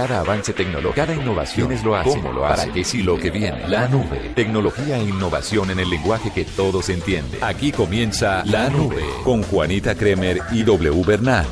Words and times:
Cada 0.00 0.20
avance 0.20 0.54
tecnológico, 0.54 0.94
cada 0.94 1.14
innovación 1.14 1.72
es 1.72 1.84
lo 1.84 1.94
hace, 1.94 2.08
cómo 2.08 2.32
lo 2.32 2.46
hace, 2.46 2.62
para 2.62 2.72
qué 2.72 2.84
sí 2.84 3.02
lo 3.02 3.18
que 3.18 3.30
viene. 3.30 3.68
La 3.68 3.86
nube, 3.86 4.32
tecnología 4.34 4.96
e 4.96 5.02
innovación 5.02 5.70
en 5.70 5.78
el 5.78 5.90
lenguaje 5.90 6.32
que 6.32 6.46
todos 6.46 6.88
entienden. 6.88 7.44
Aquí 7.44 7.70
comienza 7.70 8.42
La 8.46 8.70
Nube 8.70 9.04
con 9.24 9.42
Juanita 9.42 9.94
Kremer 9.94 10.40
y 10.52 10.62
W 10.62 11.04
Bernal. 11.04 11.44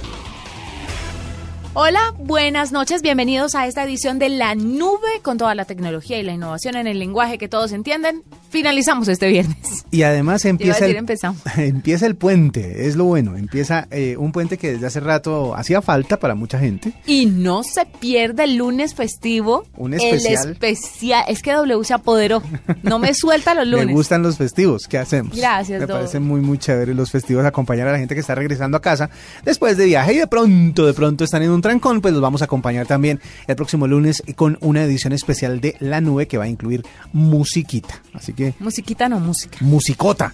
Hola, 1.80 2.12
buenas 2.18 2.72
noches, 2.72 3.02
bienvenidos 3.02 3.54
a 3.54 3.68
esta 3.68 3.84
edición 3.84 4.18
de 4.18 4.30
La 4.30 4.56
Nube 4.56 5.20
con 5.22 5.38
toda 5.38 5.54
la 5.54 5.64
tecnología 5.64 6.18
y 6.18 6.24
la 6.24 6.32
innovación 6.32 6.74
en 6.74 6.88
el 6.88 6.98
lenguaje 6.98 7.38
que 7.38 7.46
todos 7.46 7.70
entienden. 7.70 8.24
Finalizamos 8.50 9.06
este 9.06 9.28
viernes. 9.28 9.84
Y 9.92 10.02
además 10.02 10.44
empieza, 10.44 10.80
decir, 10.80 10.96
el, 10.96 10.96
empezamos. 10.96 11.40
empieza 11.56 12.06
el 12.06 12.16
puente, 12.16 12.88
es 12.88 12.96
lo 12.96 13.04
bueno, 13.04 13.36
empieza 13.36 13.86
eh, 13.92 14.16
un 14.16 14.32
puente 14.32 14.58
que 14.58 14.72
desde 14.72 14.88
hace 14.88 14.98
rato 14.98 15.54
hacía 15.54 15.80
falta 15.80 16.18
para 16.18 16.34
mucha 16.34 16.58
gente. 16.58 16.94
Y 17.06 17.26
no 17.26 17.62
se 17.62 17.86
pierde 17.86 18.42
el 18.42 18.56
lunes 18.56 18.96
festivo. 18.96 19.64
Un 19.76 19.94
especial. 19.94 20.46
El 20.46 20.52
especial, 20.54 21.24
es 21.28 21.42
que 21.42 21.52
W 21.52 21.84
se 21.84 21.94
apoderó, 21.94 22.42
no 22.82 22.98
me 22.98 23.14
suelta 23.14 23.54
los 23.54 23.66
lunes. 23.68 23.86
Me 23.86 23.92
gustan 23.92 24.24
los 24.24 24.36
festivos, 24.36 24.88
¿qué 24.88 24.98
hacemos? 24.98 25.36
Gracias, 25.36 25.78
Me 25.78 25.86
Dob. 25.86 25.98
parece 25.98 26.18
muy, 26.18 26.40
muy 26.40 26.58
chévere 26.58 26.92
los 26.92 27.12
festivos, 27.12 27.44
acompañar 27.44 27.86
a 27.86 27.92
la 27.92 27.98
gente 27.98 28.16
que 28.16 28.20
está 28.20 28.34
regresando 28.34 28.76
a 28.76 28.82
casa 28.82 29.10
después 29.44 29.76
de 29.76 29.84
viaje 29.86 30.14
y 30.14 30.18
de 30.18 30.26
pronto, 30.26 30.84
de 30.84 30.92
pronto 30.92 31.22
están 31.22 31.44
en 31.44 31.52
un 31.52 31.62
trancón, 31.68 32.00
pues 32.00 32.14
los 32.14 32.22
vamos 32.22 32.40
a 32.40 32.46
acompañar 32.46 32.86
también 32.86 33.20
el 33.46 33.54
próximo 33.54 33.86
lunes 33.86 34.22
con 34.36 34.56
una 34.62 34.82
edición 34.84 35.12
especial 35.12 35.60
de 35.60 35.76
La 35.80 36.00
Nube 36.00 36.26
que 36.26 36.38
va 36.38 36.44
a 36.44 36.48
incluir 36.48 36.82
musiquita. 37.12 38.02
Así 38.14 38.32
que, 38.32 38.54
Musiquita 38.58 39.06
no 39.10 39.20
música. 39.20 39.58
musicota, 39.60 40.32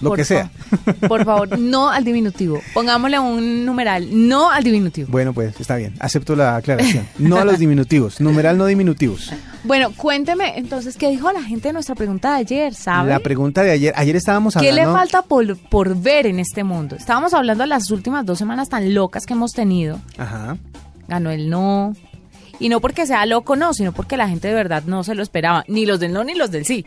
lo 0.00 0.10
Por 0.10 0.18
que 0.18 0.24
sea. 0.24 0.50
Por 1.08 1.24
favor, 1.24 1.58
no 1.58 1.90
al 1.90 2.04
diminutivo. 2.04 2.60
Pongámosle 2.74 3.18
un 3.18 3.64
numeral, 3.64 4.08
no 4.28 4.50
al 4.50 4.64
diminutivo. 4.64 5.08
Bueno, 5.10 5.32
pues 5.32 5.58
está 5.60 5.76
bien, 5.76 5.94
acepto 6.00 6.36
la 6.36 6.56
aclaración. 6.56 7.06
No 7.18 7.36
a 7.36 7.44
los 7.44 7.58
diminutivos, 7.58 8.20
numeral 8.20 8.58
no 8.58 8.66
diminutivos. 8.66 9.32
Bueno, 9.64 9.92
cuénteme 9.96 10.56
entonces 10.56 10.96
qué 10.96 11.10
dijo 11.10 11.30
la 11.32 11.42
gente 11.42 11.68
de 11.68 11.72
nuestra 11.72 11.94
pregunta 11.94 12.34
de 12.34 12.36
ayer, 12.38 12.74
¿sabe? 12.74 13.10
La 13.10 13.18
pregunta 13.18 13.62
de 13.62 13.72
ayer, 13.72 13.92
ayer 13.96 14.16
estábamos 14.16 14.54
¿Qué 14.54 14.70
hablando... 14.70 14.92
le 14.92 14.98
falta 14.98 15.22
por, 15.22 15.56
por 15.68 15.96
ver 15.96 16.26
en 16.26 16.38
este 16.38 16.64
mundo? 16.64 16.96
Estábamos 16.96 17.34
hablando 17.34 17.64
de 17.64 17.68
las 17.68 17.90
últimas 17.90 18.24
dos 18.24 18.38
semanas 18.38 18.68
tan 18.68 18.94
locas 18.94 19.26
que 19.26 19.34
hemos 19.34 19.52
tenido. 19.52 19.98
Ajá. 20.16 20.56
Ganó 21.08 21.30
el 21.30 21.50
no. 21.50 21.94
Y 22.60 22.68
no 22.68 22.80
porque 22.80 23.06
sea 23.06 23.24
loco, 23.26 23.56
no, 23.56 23.72
sino 23.72 23.92
porque 23.92 24.16
la 24.16 24.28
gente 24.28 24.48
de 24.48 24.54
verdad 24.54 24.82
no 24.86 25.04
se 25.04 25.14
lo 25.14 25.22
esperaba. 25.22 25.64
Ni 25.68 25.86
los 25.86 26.00
del 26.00 26.12
no 26.12 26.24
ni 26.24 26.34
los 26.34 26.50
del 26.50 26.64
sí. 26.64 26.86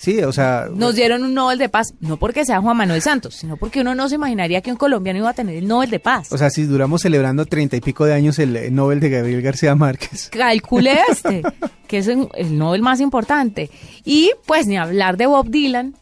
Sí, 0.00 0.20
o 0.22 0.32
sea, 0.32 0.68
Nos 0.72 0.94
dieron 0.94 1.24
un 1.24 1.34
Nobel 1.34 1.58
de 1.58 1.68
Paz, 1.68 1.92
no 2.00 2.16
porque 2.18 2.44
sea 2.44 2.60
Juan 2.60 2.76
Manuel 2.76 3.02
Santos, 3.02 3.34
sino 3.34 3.56
porque 3.56 3.80
uno 3.80 3.96
no 3.96 4.08
se 4.08 4.14
imaginaría 4.14 4.60
que 4.62 4.70
un 4.70 4.76
colombiano 4.76 5.18
iba 5.18 5.30
a 5.30 5.34
tener 5.34 5.56
el 5.56 5.66
Nobel 5.66 5.90
de 5.90 5.98
Paz. 5.98 6.32
o 6.32 6.38
sea, 6.38 6.50
si 6.50 6.62
duramos 6.62 7.02
celebrando 7.02 7.44
treinta 7.46 7.74
y 7.76 7.80
pico 7.80 8.04
de 8.06 8.14
años 8.14 8.38
el 8.38 8.56
eh, 8.56 8.70
Nobel 8.70 9.00
de 9.00 9.10
Gabriel 9.10 9.42
García 9.42 9.74
Márquez. 9.74 10.28
Calcule 10.32 10.98
este, 11.10 11.42
que 11.88 11.98
es 11.98 12.06
el 12.06 12.28
el 12.36 12.56
Nobel 12.56 12.80
más 12.80 13.00
importante. 13.00 13.70
Y 14.04 14.30
pues 14.46 14.68
ni 14.68 14.76
hablar 14.76 15.16
de 15.16 15.26
Bob 15.26 15.50
Dylan, 15.50 15.94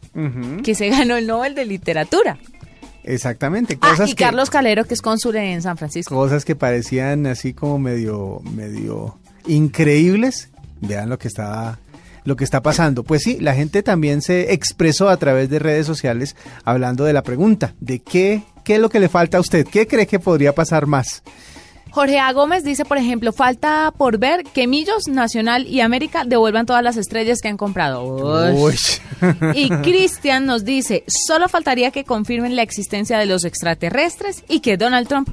que 0.63 0.75
se 0.75 0.89
ganó 0.89 1.17
el 1.17 1.25
Nobel 1.27 1.55
de 1.55 1.65
Literatura. 1.65 2.37
Exactamente, 3.03 3.77
Ah, 3.81 3.95
y 4.05 4.13
que 4.13 4.23
Carlos 4.25 4.49
Calero, 4.49 4.83
que 4.85 4.93
es 4.93 5.01
cónsul 5.01 5.37
en 5.37 5.61
San 5.61 5.77
Francisco. 5.77 6.13
cosas 6.13 6.43
que 6.45 6.55
parecían 6.55 7.25
así 7.25 7.53
como 7.53 7.79
medio 7.79 8.41
medio 8.53 9.17
increíbles. 9.47 10.49
Vean 10.81 11.09
lo 11.09 11.17
que 11.17 11.27
está 11.27 11.79
lo 12.27 12.35
que 12.35 12.43
está 12.43 12.61
pasando. 12.61 13.03
Pues 13.03 13.23
sí, 13.23 13.37
la 13.39 13.55
gente 13.55 13.83
también 13.83 14.21
se 14.21 14.53
expresó 14.53 15.07
a 15.07 15.15
través 15.15 15.49
de 15.49 15.59
redes 15.59 15.87
sociales 15.87 16.35
hablando 16.65 17.05
de 17.05 17.13
la 17.13 17.23
pregunta 17.23 17.73
de 17.79 17.99
qué 17.99 18.43
qué 18.65 18.75
es 18.75 18.81
lo 18.81 18.89
que 18.89 18.99
le 18.99 19.07
falta 19.07 19.37
a 19.37 19.39
usted, 19.39 19.65
qué 19.65 19.87
cree 19.87 20.07
que 20.07 20.19
podría 20.19 20.53
pasar 20.53 20.87
más. 20.87 21.23
Jorge 21.89 22.19
A. 22.19 22.33
Gómez 22.33 22.65
dice, 22.65 22.83
por 22.83 22.97
ejemplo, 22.97 23.31
falta 23.31 23.93
por 23.97 24.17
ver 24.17 24.43
que 24.43 24.67
Millos, 24.67 25.07
Nacional 25.07 25.65
y 25.65 25.79
América 25.79 26.25
devuelvan 26.25 26.65
todas 26.65 26.83
las 26.83 26.97
estrellas 26.97 27.39
que 27.41 27.47
han 27.47 27.55
comprado. 27.55 28.03
Uy. 28.03 28.75
Y 29.55 29.69
Cristian 29.69 30.45
nos 30.45 30.65
dice, 30.65 31.05
solo 31.07 31.47
faltaría 31.47 31.91
que 31.91 32.03
confirmen 32.03 32.57
la 32.57 32.61
existencia 32.61 33.17
de 33.17 33.25
los 33.25 33.45
extraterrestres 33.45 34.43
y 34.49 34.59
que 34.59 34.75
Donald 34.75 35.07
Trump 35.07 35.29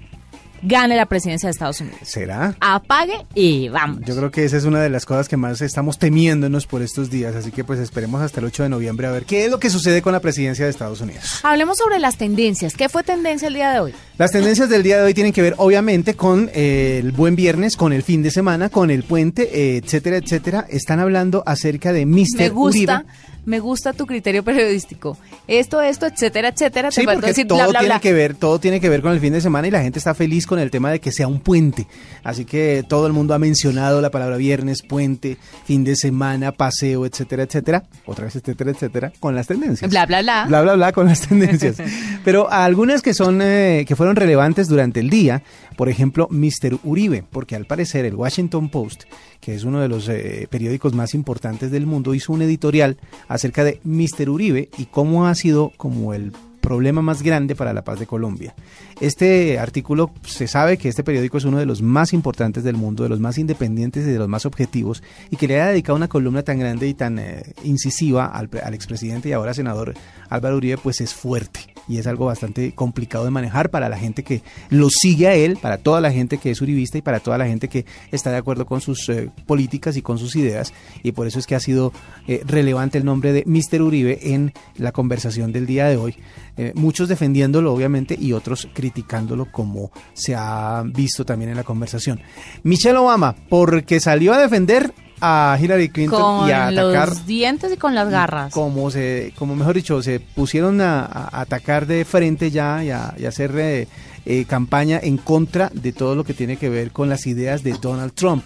gane 0.64 0.96
la 0.96 1.06
presidencia 1.06 1.46
de 1.46 1.52
Estados 1.52 1.80
Unidos. 1.80 2.00
¿Será? 2.02 2.56
Apague 2.60 3.26
y 3.34 3.68
vamos. 3.68 4.00
Yo 4.04 4.16
creo 4.16 4.30
que 4.30 4.44
esa 4.44 4.56
es 4.56 4.64
una 4.64 4.80
de 4.80 4.90
las 4.90 5.06
cosas 5.06 5.28
que 5.28 5.36
más 5.36 5.60
estamos 5.60 5.98
temiéndonos 5.98 6.66
por 6.66 6.82
estos 6.82 7.10
días, 7.10 7.36
así 7.36 7.50
que 7.50 7.64
pues 7.64 7.78
esperemos 7.78 8.20
hasta 8.22 8.40
el 8.40 8.46
8 8.46 8.64
de 8.64 8.68
noviembre 8.68 9.06
a 9.06 9.10
ver 9.10 9.24
qué 9.24 9.44
es 9.44 9.50
lo 9.50 9.58
que 9.58 9.70
sucede 9.70 10.02
con 10.02 10.12
la 10.12 10.20
presidencia 10.20 10.64
de 10.64 10.70
Estados 10.70 11.00
Unidos. 11.00 11.40
Hablemos 11.42 11.78
sobre 11.78 11.98
las 11.98 12.16
tendencias. 12.16 12.74
¿Qué 12.74 12.88
fue 12.88 13.02
tendencia 13.02 13.48
el 13.48 13.54
día 13.54 13.72
de 13.72 13.80
hoy? 13.80 13.94
Las 14.18 14.32
tendencias 14.32 14.68
del 14.68 14.82
día 14.82 14.98
de 14.98 15.04
hoy 15.04 15.14
tienen 15.14 15.32
que 15.32 15.42
ver 15.42 15.54
obviamente 15.58 16.14
con 16.14 16.50
eh, 16.54 17.00
el 17.02 17.12
buen 17.12 17.36
viernes, 17.36 17.76
con 17.76 17.92
el 17.92 18.02
fin 18.02 18.22
de 18.22 18.30
semana, 18.30 18.68
con 18.68 18.90
el 18.90 19.02
puente, 19.02 19.50
eh, 19.52 19.76
etcétera, 19.84 20.16
etcétera. 20.16 20.66
Están 20.68 21.00
hablando 21.00 21.42
acerca 21.46 21.92
de 21.92 22.06
Mr. 22.06 22.38
Me 22.38 22.48
gusta, 22.48 23.04
Uribe. 23.04 23.04
Me 23.44 23.60
gusta 23.60 23.92
tu 23.92 24.06
criterio 24.06 24.42
periodístico. 24.42 25.16
Esto, 25.46 25.80
esto, 25.82 26.06
etcétera, 26.06 26.48
etcétera. 26.48 26.90
Sí, 26.90 27.02
Te 27.02 27.12
porque 27.12 27.26
decir 27.28 27.46
todo 27.46 27.58
bla, 27.58 27.66
bla, 27.68 27.78
tiene 27.80 27.94
bla. 27.94 28.00
que 28.00 28.12
ver, 28.12 28.34
todo 28.34 28.58
tiene 28.58 28.80
que 28.80 28.88
ver 28.88 29.02
con 29.02 29.12
el 29.12 29.20
fin 29.20 29.32
de 29.32 29.40
semana 29.40 29.68
y 29.68 29.70
la 29.70 29.82
gente 29.82 29.98
está 29.98 30.14
feliz 30.14 30.46
con 30.46 30.58
el 30.58 30.70
tema 30.70 30.90
de 30.90 31.00
que 31.00 31.12
sea 31.12 31.28
un 31.28 31.40
puente. 31.40 31.86
Así 32.22 32.44
que 32.44 32.84
todo 32.88 33.06
el 33.06 33.12
mundo 33.12 33.34
ha 33.34 33.38
mencionado 33.38 34.00
la 34.00 34.10
palabra 34.10 34.36
viernes, 34.36 34.82
puente, 34.82 35.36
fin 35.64 35.84
de 35.84 35.96
semana, 35.96 36.52
paseo, 36.52 37.06
etcétera, 37.06 37.42
etcétera. 37.44 37.84
Otra 38.06 38.24
vez, 38.24 38.36
etcétera, 38.36 38.70
etcétera, 38.70 39.12
con 39.20 39.34
las 39.34 39.46
tendencias. 39.46 39.90
Bla, 39.90 40.06
bla, 40.06 40.22
bla. 40.22 40.44
Bla, 40.46 40.62
bla, 40.62 40.74
bla, 40.74 40.92
con 40.92 41.06
las 41.06 41.20
tendencias. 41.28 41.76
Pero 42.24 42.50
algunas 42.50 43.02
que 43.02 43.14
son, 43.14 43.40
eh, 43.42 43.84
que 43.86 43.96
fueron 43.96 44.16
relevantes 44.16 44.68
durante 44.68 45.00
el 45.00 45.10
día, 45.10 45.42
por 45.76 45.88
ejemplo, 45.88 46.28
Mr. 46.30 46.78
Uribe, 46.84 47.24
porque 47.30 47.56
al 47.56 47.66
parecer 47.66 48.04
el 48.04 48.14
Washington 48.14 48.68
Post, 48.68 49.04
que 49.40 49.54
es 49.54 49.64
uno 49.64 49.80
de 49.80 49.88
los 49.88 50.08
eh, 50.08 50.46
periódicos 50.50 50.94
más 50.94 51.14
importantes 51.14 51.70
del 51.70 51.84
mundo, 51.86 52.14
hizo 52.14 52.32
un 52.32 52.42
editorial 52.42 52.96
acerca 53.34 53.64
de 53.64 53.80
Mr. 53.82 54.30
Uribe 54.30 54.68
y 54.78 54.84
cómo 54.84 55.26
ha 55.26 55.34
sido 55.34 55.72
como 55.76 56.14
el 56.14 56.32
problema 56.60 57.02
más 57.02 57.22
grande 57.22 57.56
para 57.56 57.72
la 57.74 57.82
paz 57.82 57.98
de 57.98 58.06
Colombia. 58.06 58.54
Este 59.00 59.58
artículo 59.58 60.12
se 60.24 60.46
sabe 60.46 60.78
que 60.78 60.88
este 60.88 61.02
periódico 61.02 61.36
es 61.36 61.44
uno 61.44 61.58
de 61.58 61.66
los 61.66 61.82
más 61.82 62.12
importantes 62.12 62.62
del 62.62 62.76
mundo, 62.76 63.02
de 63.02 63.08
los 63.08 63.18
más 63.18 63.36
independientes 63.36 64.06
y 64.06 64.10
de 64.10 64.18
los 64.18 64.28
más 64.28 64.46
objetivos, 64.46 65.02
y 65.30 65.36
que 65.36 65.48
le 65.48 65.60
ha 65.60 65.66
dedicado 65.66 65.96
una 65.96 66.08
columna 66.08 66.44
tan 66.44 66.60
grande 66.60 66.86
y 66.86 66.94
tan 66.94 67.18
eh, 67.18 67.42
incisiva 67.64 68.26
al, 68.26 68.48
al 68.62 68.72
expresidente 68.72 69.30
y 69.30 69.32
ahora 69.32 69.52
senador 69.52 69.94
Álvaro 70.30 70.56
Uribe, 70.56 70.78
pues 70.78 71.00
es 71.00 71.12
fuerte 71.12 71.73
y 71.88 71.98
es 71.98 72.06
algo 72.06 72.26
bastante 72.26 72.72
complicado 72.72 73.24
de 73.24 73.30
manejar 73.30 73.70
para 73.70 73.88
la 73.88 73.98
gente 73.98 74.22
que 74.22 74.42
lo 74.70 74.88
sigue 74.90 75.28
a 75.28 75.34
él, 75.34 75.58
para 75.60 75.78
toda 75.78 76.00
la 76.00 76.12
gente 76.12 76.38
que 76.38 76.50
es 76.50 76.60
uribista 76.60 76.98
y 76.98 77.02
para 77.02 77.20
toda 77.20 77.38
la 77.38 77.46
gente 77.46 77.68
que 77.68 77.84
está 78.10 78.30
de 78.30 78.38
acuerdo 78.38 78.66
con 78.66 78.80
sus 78.80 79.08
eh, 79.08 79.30
políticas 79.46 79.96
y 79.96 80.02
con 80.02 80.18
sus 80.18 80.36
ideas, 80.36 80.72
y 81.02 81.12
por 81.12 81.26
eso 81.26 81.38
es 81.38 81.46
que 81.46 81.54
ha 81.54 81.60
sido 81.60 81.92
eh, 82.26 82.42
relevante 82.46 82.98
el 82.98 83.04
nombre 83.04 83.32
de 83.32 83.44
Mr. 83.46 83.82
Uribe 83.82 84.34
en 84.34 84.52
la 84.76 84.92
conversación 84.92 85.52
del 85.52 85.66
día 85.66 85.86
de 85.86 85.96
hoy. 85.96 86.16
Eh, 86.56 86.72
muchos 86.74 87.08
defendiéndolo, 87.08 87.72
obviamente, 87.72 88.16
y 88.18 88.32
otros 88.32 88.68
criticándolo, 88.72 89.50
como 89.50 89.90
se 90.12 90.34
ha 90.34 90.82
visto 90.86 91.24
también 91.24 91.50
en 91.50 91.56
la 91.56 91.64
conversación. 91.64 92.20
Michelle 92.62 92.98
Obama, 92.98 93.34
porque 93.48 94.00
salió 94.00 94.32
a 94.32 94.38
defender 94.38 94.94
a 95.20 95.56
Hillary 95.60 95.88
Clinton 95.88 96.40
Con 96.40 96.48
y 96.48 96.52
a 96.52 96.66
atacar 96.68 97.08
los 97.08 97.26
dientes 97.26 97.72
y 97.72 97.76
con 97.76 97.94
las 97.94 98.08
garras. 98.10 98.52
como 98.52 98.90
se 98.90 99.32
como 99.36 99.54
mejor 99.54 99.74
dicho 99.74 100.02
se 100.02 100.20
pusieron 100.20 100.80
a, 100.80 101.04
a 101.04 101.40
atacar 101.40 101.86
de 101.86 102.04
frente 102.04 102.50
ya 102.50 102.82
y 102.84 102.90
a, 102.90 103.14
y 103.16 103.24
a 103.24 103.28
hacer 103.28 103.52
eh, 103.56 103.88
eh, 104.26 104.44
campaña 104.46 104.98
en 105.02 105.16
contra 105.16 105.70
de 105.72 105.92
todo 105.92 106.14
lo 106.14 106.24
que 106.24 106.34
tiene 106.34 106.56
que 106.56 106.68
ver 106.68 106.90
con 106.90 107.08
las 107.08 107.26
ideas 107.26 107.62
de 107.62 107.74
Donald 107.80 108.12
Trump 108.14 108.44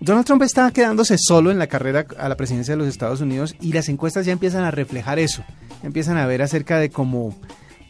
Donald 0.00 0.26
Trump 0.26 0.42
está 0.42 0.70
quedándose 0.70 1.16
solo 1.18 1.50
en 1.50 1.58
la 1.58 1.66
carrera 1.66 2.06
a 2.18 2.28
la 2.28 2.36
presidencia 2.36 2.74
de 2.74 2.78
los 2.78 2.88
Estados 2.88 3.20
Unidos 3.20 3.54
y 3.60 3.72
las 3.72 3.88
encuestas 3.88 4.26
ya 4.26 4.32
empiezan 4.32 4.64
a 4.64 4.70
reflejar 4.70 5.18
eso 5.18 5.44
empiezan 5.82 6.16
a 6.16 6.26
ver 6.26 6.42
acerca 6.42 6.78
de 6.78 6.90
cómo 6.90 7.34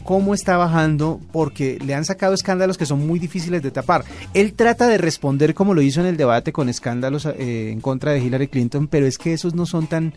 cómo 0.08 0.32
está 0.32 0.56
bajando 0.56 1.20
porque 1.32 1.78
le 1.84 1.94
han 1.94 2.06
sacado 2.06 2.32
escándalos 2.32 2.78
que 2.78 2.86
son 2.86 3.06
muy 3.06 3.18
difíciles 3.18 3.60
de 3.60 3.70
tapar. 3.70 4.06
Él 4.32 4.54
trata 4.54 4.88
de 4.88 4.96
responder 4.96 5.52
como 5.52 5.74
lo 5.74 5.82
hizo 5.82 6.00
en 6.00 6.06
el 6.06 6.16
debate 6.16 6.50
con 6.50 6.70
escándalos 6.70 7.26
eh, 7.26 7.70
en 7.70 7.82
contra 7.82 8.12
de 8.12 8.20
Hillary 8.20 8.48
Clinton, 8.48 8.88
pero 8.88 9.04
es 9.04 9.18
que 9.18 9.34
esos 9.34 9.54
no 9.54 9.66
son 9.66 9.86
tan 9.86 10.14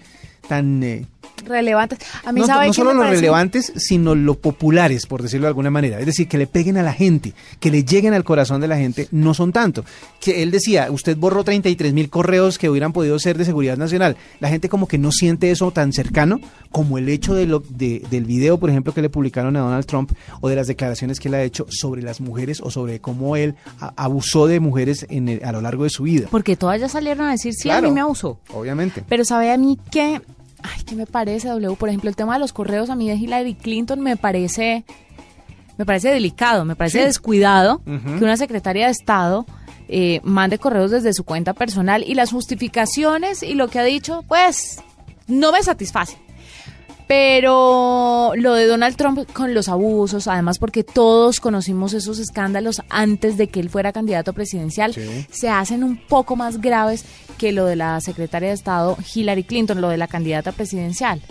tan 0.47 0.81
eh, 0.81 1.07
Relevantes. 1.45 1.99
A 2.25 2.31
mí 2.31 2.41
no, 2.41 2.47
sabe 2.47 2.67
no 2.67 2.73
solo 2.73 2.93
los 2.93 3.09
relevantes, 3.09 3.73
sino 3.75 4.15
los 4.15 4.37
populares, 4.37 5.05
por 5.05 5.21
decirlo 5.21 5.45
de 5.45 5.49
alguna 5.49 5.71
manera. 5.71 5.99
Es 5.99 6.05
decir, 6.05 6.27
que 6.27 6.37
le 6.37 6.47
peguen 6.47 6.77
a 6.77 6.83
la 6.83 6.93
gente, 6.93 7.33
que 7.59 7.71
le 7.71 7.83
lleguen 7.83 8.13
al 8.13 8.23
corazón 8.23 8.61
de 8.61 8.67
la 8.67 8.77
gente, 8.77 9.07
no 9.11 9.33
son 9.33 9.51
tanto. 9.51 9.83
Que 10.19 10.43
él 10.43 10.51
decía, 10.51 10.89
usted 10.91 11.17
borró 11.17 11.43
33 11.43 11.93
mil 11.93 12.09
correos 12.09 12.57
que 12.57 12.69
hubieran 12.69 12.93
podido 12.93 13.17
ser 13.19 13.37
de 13.37 13.45
seguridad 13.45 13.77
nacional. 13.77 14.17
La 14.39 14.49
gente 14.49 14.69
como 14.69 14.87
que 14.87 14.97
no 14.97 15.11
siente 15.11 15.51
eso 15.51 15.71
tan 15.71 15.93
cercano 15.93 16.39
como 16.71 16.97
el 16.97 17.09
hecho 17.09 17.33
de 17.33 17.47
lo, 17.47 17.63
de- 17.69 18.03
del 18.09 18.25
video, 18.25 18.57
por 18.59 18.69
ejemplo, 18.69 18.93
que 18.93 19.01
le 19.01 19.09
publicaron 19.09 19.55
a 19.57 19.59
Donald 19.61 19.85
Trump 19.85 20.11
o 20.41 20.47
de 20.49 20.55
las 20.55 20.67
declaraciones 20.67 21.19
que 21.19 21.27
él 21.27 21.33
ha 21.33 21.43
hecho 21.43 21.65
sobre 21.69 22.01
las 22.01 22.21
mujeres 22.21 22.61
o 22.61 22.69
sobre 22.71 22.99
cómo 23.01 23.35
él 23.35 23.55
a- 23.79 23.93
abusó 23.95 24.47
de 24.47 24.59
mujeres 24.59 25.05
en 25.09 25.27
el- 25.27 25.43
a 25.43 25.51
lo 25.51 25.61
largo 25.61 25.83
de 25.83 25.89
su 25.89 26.03
vida. 26.03 26.27
Porque 26.31 26.55
todas 26.55 26.79
ya 26.79 26.87
salieron 26.87 27.27
a 27.27 27.31
decir, 27.31 27.53
sí, 27.53 27.69
a 27.69 27.81
mí 27.81 27.91
me 27.91 28.01
abusó. 28.01 28.39
Obviamente. 28.53 29.03
Pero 29.09 29.25
sabe 29.25 29.51
a 29.51 29.57
mí 29.57 29.77
que, 29.91 30.21
ay, 30.63 30.83
¿qué 30.85 30.95
me 30.95 31.05
parece, 31.05 31.47
W? 31.49 31.75
Por 31.75 31.89
ejemplo, 31.89 32.09
el 32.09 32.15
tema 32.15 32.33
de 32.33 32.39
los 32.39 32.53
correos 32.53 32.89
a 32.89 32.95
mí 32.95 33.07
de 33.09 33.15
Hillary 33.15 33.55
Clinton 33.55 33.99
me 34.01 34.17
parece, 34.17 34.83
me 35.77 35.85
parece 35.85 36.09
delicado, 36.09 36.65
me 36.65 36.75
parece 36.75 36.99
Sí. 36.99 37.05
descuidado 37.05 37.81
que 37.85 38.23
una 38.23 38.37
secretaria 38.37 38.85
de 38.85 38.91
Estado 38.91 39.45
eh, 39.93 40.21
mande 40.23 40.57
correos 40.57 40.91
desde 40.91 41.13
su 41.13 41.23
cuenta 41.25 41.53
personal 41.53 42.03
y 42.07 42.13
las 42.13 42.31
justificaciones 42.31 43.43
y 43.43 43.55
lo 43.55 43.67
que 43.67 43.79
ha 43.79 43.83
dicho, 43.83 44.23
pues 44.27 44.81
no 45.27 45.51
me 45.51 45.61
satisface. 45.63 46.17
Pero 47.11 48.31
lo 48.37 48.53
de 48.53 48.67
Donald 48.67 48.95
Trump 48.95 49.29
con 49.33 49.53
los 49.53 49.67
abusos, 49.67 50.29
además 50.29 50.59
porque 50.59 50.85
todos 50.85 51.41
conocimos 51.41 51.91
esos 51.91 52.19
escándalos 52.19 52.81
antes 52.87 53.35
de 53.35 53.49
que 53.49 53.59
él 53.59 53.69
fuera 53.69 53.91
candidato 53.91 54.31
presidencial, 54.31 54.95
se 55.29 55.49
hacen 55.49 55.83
un 55.83 55.97
poco 55.97 56.37
más 56.37 56.61
graves 56.61 57.03
que 57.37 57.51
lo 57.51 57.65
de 57.65 57.75
la 57.75 57.99
secretaria 57.99 58.47
de 58.47 58.53
Estado 58.53 58.97
Hillary 59.13 59.43
Clinton, 59.43 59.81
lo 59.81 59.89
de 59.89 59.97
la 59.97 60.07
candidata 60.07 60.53
presidencial. 60.53 61.21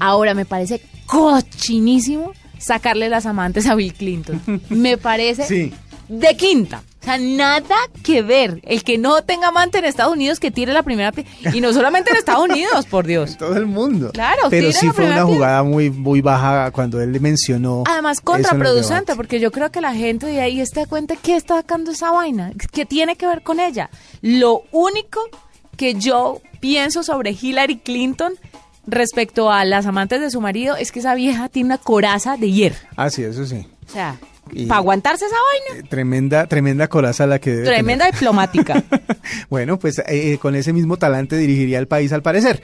Ahora 0.00 0.32
me 0.32 0.46
parece 0.46 0.80
cochinísimo 1.04 2.32
sacarle 2.58 3.10
las 3.10 3.26
amantes 3.26 3.66
a 3.66 3.74
Bill 3.74 3.92
Clinton. 3.92 4.40
Me 4.70 4.96
parece 4.96 5.72
de 6.08 6.36
quinta. 6.36 6.82
O 7.00 7.04
sea, 7.04 7.18
nada 7.18 7.76
que 8.02 8.22
ver. 8.22 8.60
El 8.64 8.82
que 8.82 8.98
no 8.98 9.22
tenga 9.22 9.48
amante 9.48 9.78
en 9.78 9.84
Estados 9.84 10.12
Unidos 10.12 10.40
que 10.40 10.50
tire 10.50 10.72
la 10.72 10.82
primera 10.82 11.12
Y 11.54 11.60
no 11.60 11.72
solamente 11.72 12.10
en 12.10 12.16
Estados 12.16 12.48
Unidos, 12.48 12.84
por 12.86 13.06
Dios. 13.06 13.32
En 13.32 13.38
todo 13.38 13.56
el 13.56 13.66
mundo. 13.66 14.10
Claro, 14.12 14.42
Pero 14.50 14.72
sí 14.72 14.90
fue 14.90 15.06
una 15.06 15.24
jugada 15.24 15.62
muy, 15.62 15.90
muy 15.90 16.20
baja 16.20 16.72
cuando 16.72 17.00
él 17.00 17.20
mencionó. 17.20 17.84
Además, 17.88 18.20
contraproducente, 18.20 19.14
porque 19.14 19.38
yo 19.38 19.52
creo 19.52 19.70
que 19.70 19.80
la 19.80 19.94
gente 19.94 20.26
de 20.26 20.40
ahí 20.40 20.60
está 20.60 20.84
cuenta 20.86 21.14
que 21.14 21.36
está 21.36 21.54
sacando 21.56 21.92
esa 21.92 22.10
vaina. 22.10 22.52
que 22.72 22.84
tiene 22.86 23.14
que 23.16 23.26
ver 23.26 23.42
con 23.42 23.60
ella? 23.60 23.88
Lo 24.20 24.62
único 24.72 25.20
que 25.76 25.94
yo 25.94 26.40
pienso 26.58 27.04
sobre 27.04 27.36
Hillary 27.40 27.76
Clinton 27.78 28.32
respecto 28.86 29.52
a 29.52 29.64
las 29.64 29.86
amantes 29.86 30.20
de 30.20 30.30
su 30.30 30.40
marido 30.40 30.76
es 30.76 30.92
que 30.92 31.00
esa 31.00 31.14
vieja 31.14 31.48
tiene 31.48 31.66
una 31.68 31.78
coraza 31.78 32.36
de 32.36 32.50
hierro. 32.50 32.76
Ah, 32.96 33.10
sí, 33.10 33.22
eso 33.22 33.44
sí. 33.46 33.66
O 33.88 33.92
sea, 33.92 34.18
para 34.68 34.78
aguantarse 34.78 35.24
esa 35.26 35.36
vaina. 35.36 35.80
Eh, 35.80 35.88
tremenda, 35.88 36.46
tremenda 36.46 36.88
coraza 36.88 37.26
la 37.26 37.38
que 37.38 37.50
debe 37.50 37.66
Tremenda 37.66 38.06
diplomática. 38.06 38.82
bueno, 39.50 39.78
pues 39.78 40.02
eh, 40.06 40.38
con 40.40 40.54
ese 40.54 40.72
mismo 40.72 40.96
talante 40.96 41.36
dirigiría 41.36 41.78
el 41.78 41.88
país 41.88 42.12
al 42.12 42.22
parecer. 42.22 42.62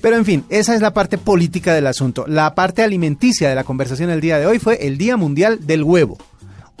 Pero 0.00 0.16
en 0.16 0.24
fin, 0.24 0.44
esa 0.48 0.74
es 0.74 0.80
la 0.80 0.94
parte 0.94 1.18
política 1.18 1.74
del 1.74 1.86
asunto. 1.86 2.24
La 2.26 2.54
parte 2.54 2.82
alimenticia 2.82 3.48
de 3.48 3.54
la 3.54 3.64
conversación 3.64 4.10
el 4.10 4.20
día 4.20 4.38
de 4.38 4.46
hoy 4.46 4.58
fue 4.58 4.86
el 4.86 4.96
Día 4.96 5.16
Mundial 5.16 5.66
del 5.66 5.82
Huevo. 5.82 6.18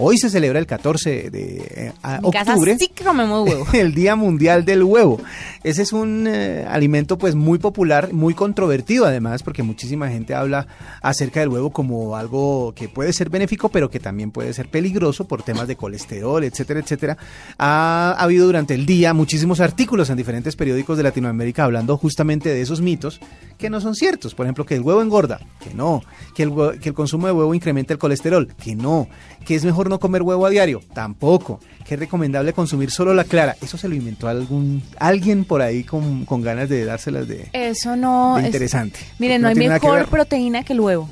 Hoy 0.00 0.16
se 0.16 0.30
celebra 0.30 0.60
el 0.60 0.66
14 0.66 1.28
de 1.28 1.56
eh, 1.74 1.92
octubre. 2.22 2.78
sí 2.78 2.86
que 2.86 3.02
comemos 3.02 3.48
huevo. 3.48 3.66
El 3.72 3.94
Día 3.94 4.14
Mundial 4.14 4.64
del 4.64 4.84
Huevo. 4.84 5.20
Ese 5.64 5.82
es 5.82 5.92
un 5.92 6.28
eh, 6.28 6.64
alimento 6.68 7.18
pues 7.18 7.34
muy 7.34 7.58
popular, 7.58 8.12
muy 8.12 8.32
controvertido 8.32 9.06
además, 9.06 9.42
porque 9.42 9.64
muchísima 9.64 10.08
gente 10.08 10.36
habla 10.36 10.68
acerca 11.02 11.40
del 11.40 11.48
huevo 11.48 11.70
como 11.70 12.14
algo 12.14 12.72
que 12.76 12.88
puede 12.88 13.12
ser 13.12 13.28
benéfico, 13.28 13.70
pero 13.70 13.90
que 13.90 13.98
también 13.98 14.30
puede 14.30 14.52
ser 14.52 14.68
peligroso 14.68 15.26
por 15.26 15.42
temas 15.42 15.66
de 15.66 15.74
colesterol, 15.74 16.44
etcétera, 16.44 16.78
etcétera. 16.78 17.18
Ha, 17.58 18.14
habido 18.18 18.46
durante 18.46 18.74
el 18.74 18.86
día 18.86 19.12
muchísimos 19.14 19.58
artículos 19.58 20.10
en 20.10 20.16
diferentes 20.16 20.54
periódicos 20.54 20.96
de 20.96 21.02
Latinoamérica 21.02 21.64
hablando 21.64 21.96
justamente 21.96 22.50
de 22.50 22.60
esos 22.60 22.80
mitos 22.80 23.20
que 23.58 23.68
no 23.68 23.80
son 23.80 23.94
ciertos. 23.94 24.34
Por 24.34 24.46
ejemplo, 24.46 24.64
que 24.64 24.76
el 24.76 24.80
huevo 24.80 25.02
engorda, 25.02 25.40
que 25.60 25.74
no. 25.74 26.02
Que 26.34 26.44
el, 26.44 26.52
que 26.80 26.88
el 26.88 26.94
consumo 26.94 27.26
de 27.26 27.32
huevo 27.32 27.54
incrementa 27.54 27.92
el 27.92 27.98
colesterol, 27.98 28.54
que 28.54 28.74
no. 28.74 29.08
Que 29.44 29.56
es 29.56 29.64
mejor 29.64 29.90
no 29.90 29.98
comer 29.98 30.22
huevo 30.22 30.46
a 30.46 30.50
diario? 30.50 30.80
Tampoco. 30.94 31.60
¿Que 31.84 31.94
es 31.94 32.00
recomendable 32.00 32.52
consumir 32.52 32.90
solo 32.90 33.12
la 33.14 33.24
clara? 33.24 33.56
Eso 33.60 33.76
se 33.76 33.88
lo 33.88 33.94
inventó 33.94 34.28
algún 34.28 34.82
alguien 34.98 35.44
por 35.44 35.60
ahí 35.60 35.84
con, 35.84 36.24
ganas 36.42 36.68
de 36.68 36.84
dárselas 36.84 37.26
de 37.26 37.48
Eso 37.52 37.96
no 37.96 38.38
interesante. 38.38 39.00
miren, 39.18 39.42
no, 39.42 39.48
hay 39.48 39.54
mejor 39.54 40.06
proteína 40.06 40.62
que 40.62 40.74
el 40.74 40.80
huevo. 40.80 41.10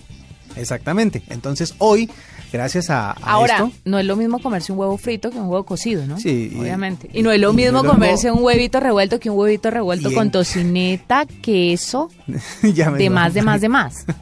Exactamente. 0.56 1.22
Entonces, 1.28 1.74
hoy 1.78 2.10
gracias 2.52 2.90
a, 2.90 3.10
Ahora, 3.10 3.70
no 3.84 3.98
es 3.98 4.06
lo 4.06 4.16
mismo 4.16 4.38
comerse 4.38 4.72
un 4.72 4.78
huevo 4.78 4.96
frito 4.96 5.30
que 5.30 5.38
un 5.38 5.48
huevo 5.48 5.64
cocido, 5.64 6.06
¿no? 6.06 6.18
Sí. 6.18 6.56
Obviamente. 6.58 7.08
Y, 7.12 7.22
no 7.22 7.30
es 7.30 7.40
lo 7.40 7.52
mismo 7.52 7.84
comerse 7.84 8.30
un 8.30 8.42
huevito 8.42 8.80
revuelto 8.80 9.20
que 9.20 9.30
un 9.30 9.38
huevito 9.38 9.70
revuelto 9.70 10.12
con 10.12 10.30
tocineta, 10.30 11.26
queso, 11.42 12.10
de 12.62 13.10
más, 13.10 13.34
de 13.34 13.42
más, 13.42 13.60
de 13.60 13.68
más. 13.68 14.04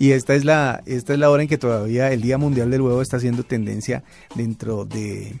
Y 0.00 0.12
esta 0.12 0.34
es 0.34 0.44
la 0.44 0.80
esta 0.86 1.12
es 1.12 1.18
la 1.18 1.28
hora 1.28 1.42
en 1.42 1.48
que 1.48 1.58
todavía 1.58 2.12
el 2.12 2.20
Día 2.20 2.38
Mundial 2.38 2.70
del 2.70 2.82
Huevo 2.82 3.02
está 3.02 3.16
haciendo 3.16 3.42
tendencia 3.42 4.04
dentro 4.36 4.84
de 4.84 5.34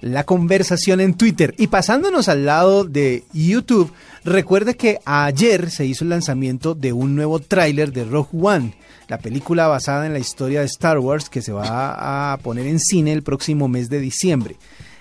la 0.00 0.24
conversación 0.24 1.00
en 1.00 1.12
Twitter. 1.14 1.54
Y 1.58 1.66
pasándonos 1.66 2.28
al 2.28 2.46
lado 2.46 2.84
de 2.84 3.24
YouTube, 3.34 3.92
recuerde 4.24 4.76
que 4.76 4.98
ayer 5.04 5.70
se 5.70 5.86
hizo 5.86 6.04
el 6.04 6.10
lanzamiento 6.10 6.74
de 6.74 6.92
un 6.92 7.14
nuevo 7.14 7.38
tráiler 7.38 7.92
de 7.92 8.04
Rogue 8.04 8.38
One, 8.40 8.74
la 9.08 9.18
película 9.18 9.66
basada 9.66 10.06
en 10.06 10.12
la 10.12 10.18
historia 10.18 10.60
de 10.60 10.66
Star 10.66 10.98
Wars 10.98 11.28
que 11.30 11.42
se 11.42 11.52
va 11.52 12.32
a 12.32 12.36
poner 12.38 12.66
en 12.66 12.78
cine 12.78 13.12
el 13.12 13.22
próximo 13.22 13.68
mes 13.68 13.88
de 13.88 14.00
diciembre. 14.00 14.56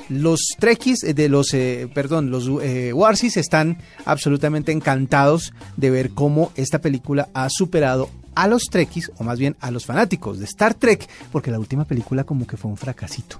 Los 0.10 0.56
Trekkies 0.58 1.04
eh, 1.04 1.14
de 1.14 1.28
los, 1.28 1.54
eh, 1.54 1.90
perdón, 1.94 2.32
los 2.32 2.50
eh, 2.62 2.94
Warsis 2.94 3.36
están 3.38 3.78
absolutamente 4.06 4.72
encantados 4.72 5.54
de 5.76 5.90
ver 5.90 6.12
cómo 6.12 6.52
esta 6.56 6.80
película 6.80 7.28
ha 7.34 7.50
superado 7.50 8.10
a 8.34 8.48
los 8.48 8.64
Trekkies, 8.72 9.12
o 9.18 9.24
más 9.24 9.40
bien 9.40 9.58
a 9.60 9.72
los 9.72 9.86
fanáticos 9.86 10.40
de 10.40 10.46
Star 10.46 10.76
Trek, 10.76 11.10
porque 11.32 11.52
la 11.52 11.60
última 11.60 11.86
película 11.86 12.24
como 12.24 12.48
que 12.48 12.56
fue 12.56 12.72
un 12.72 12.78
fracasito. 12.78 13.40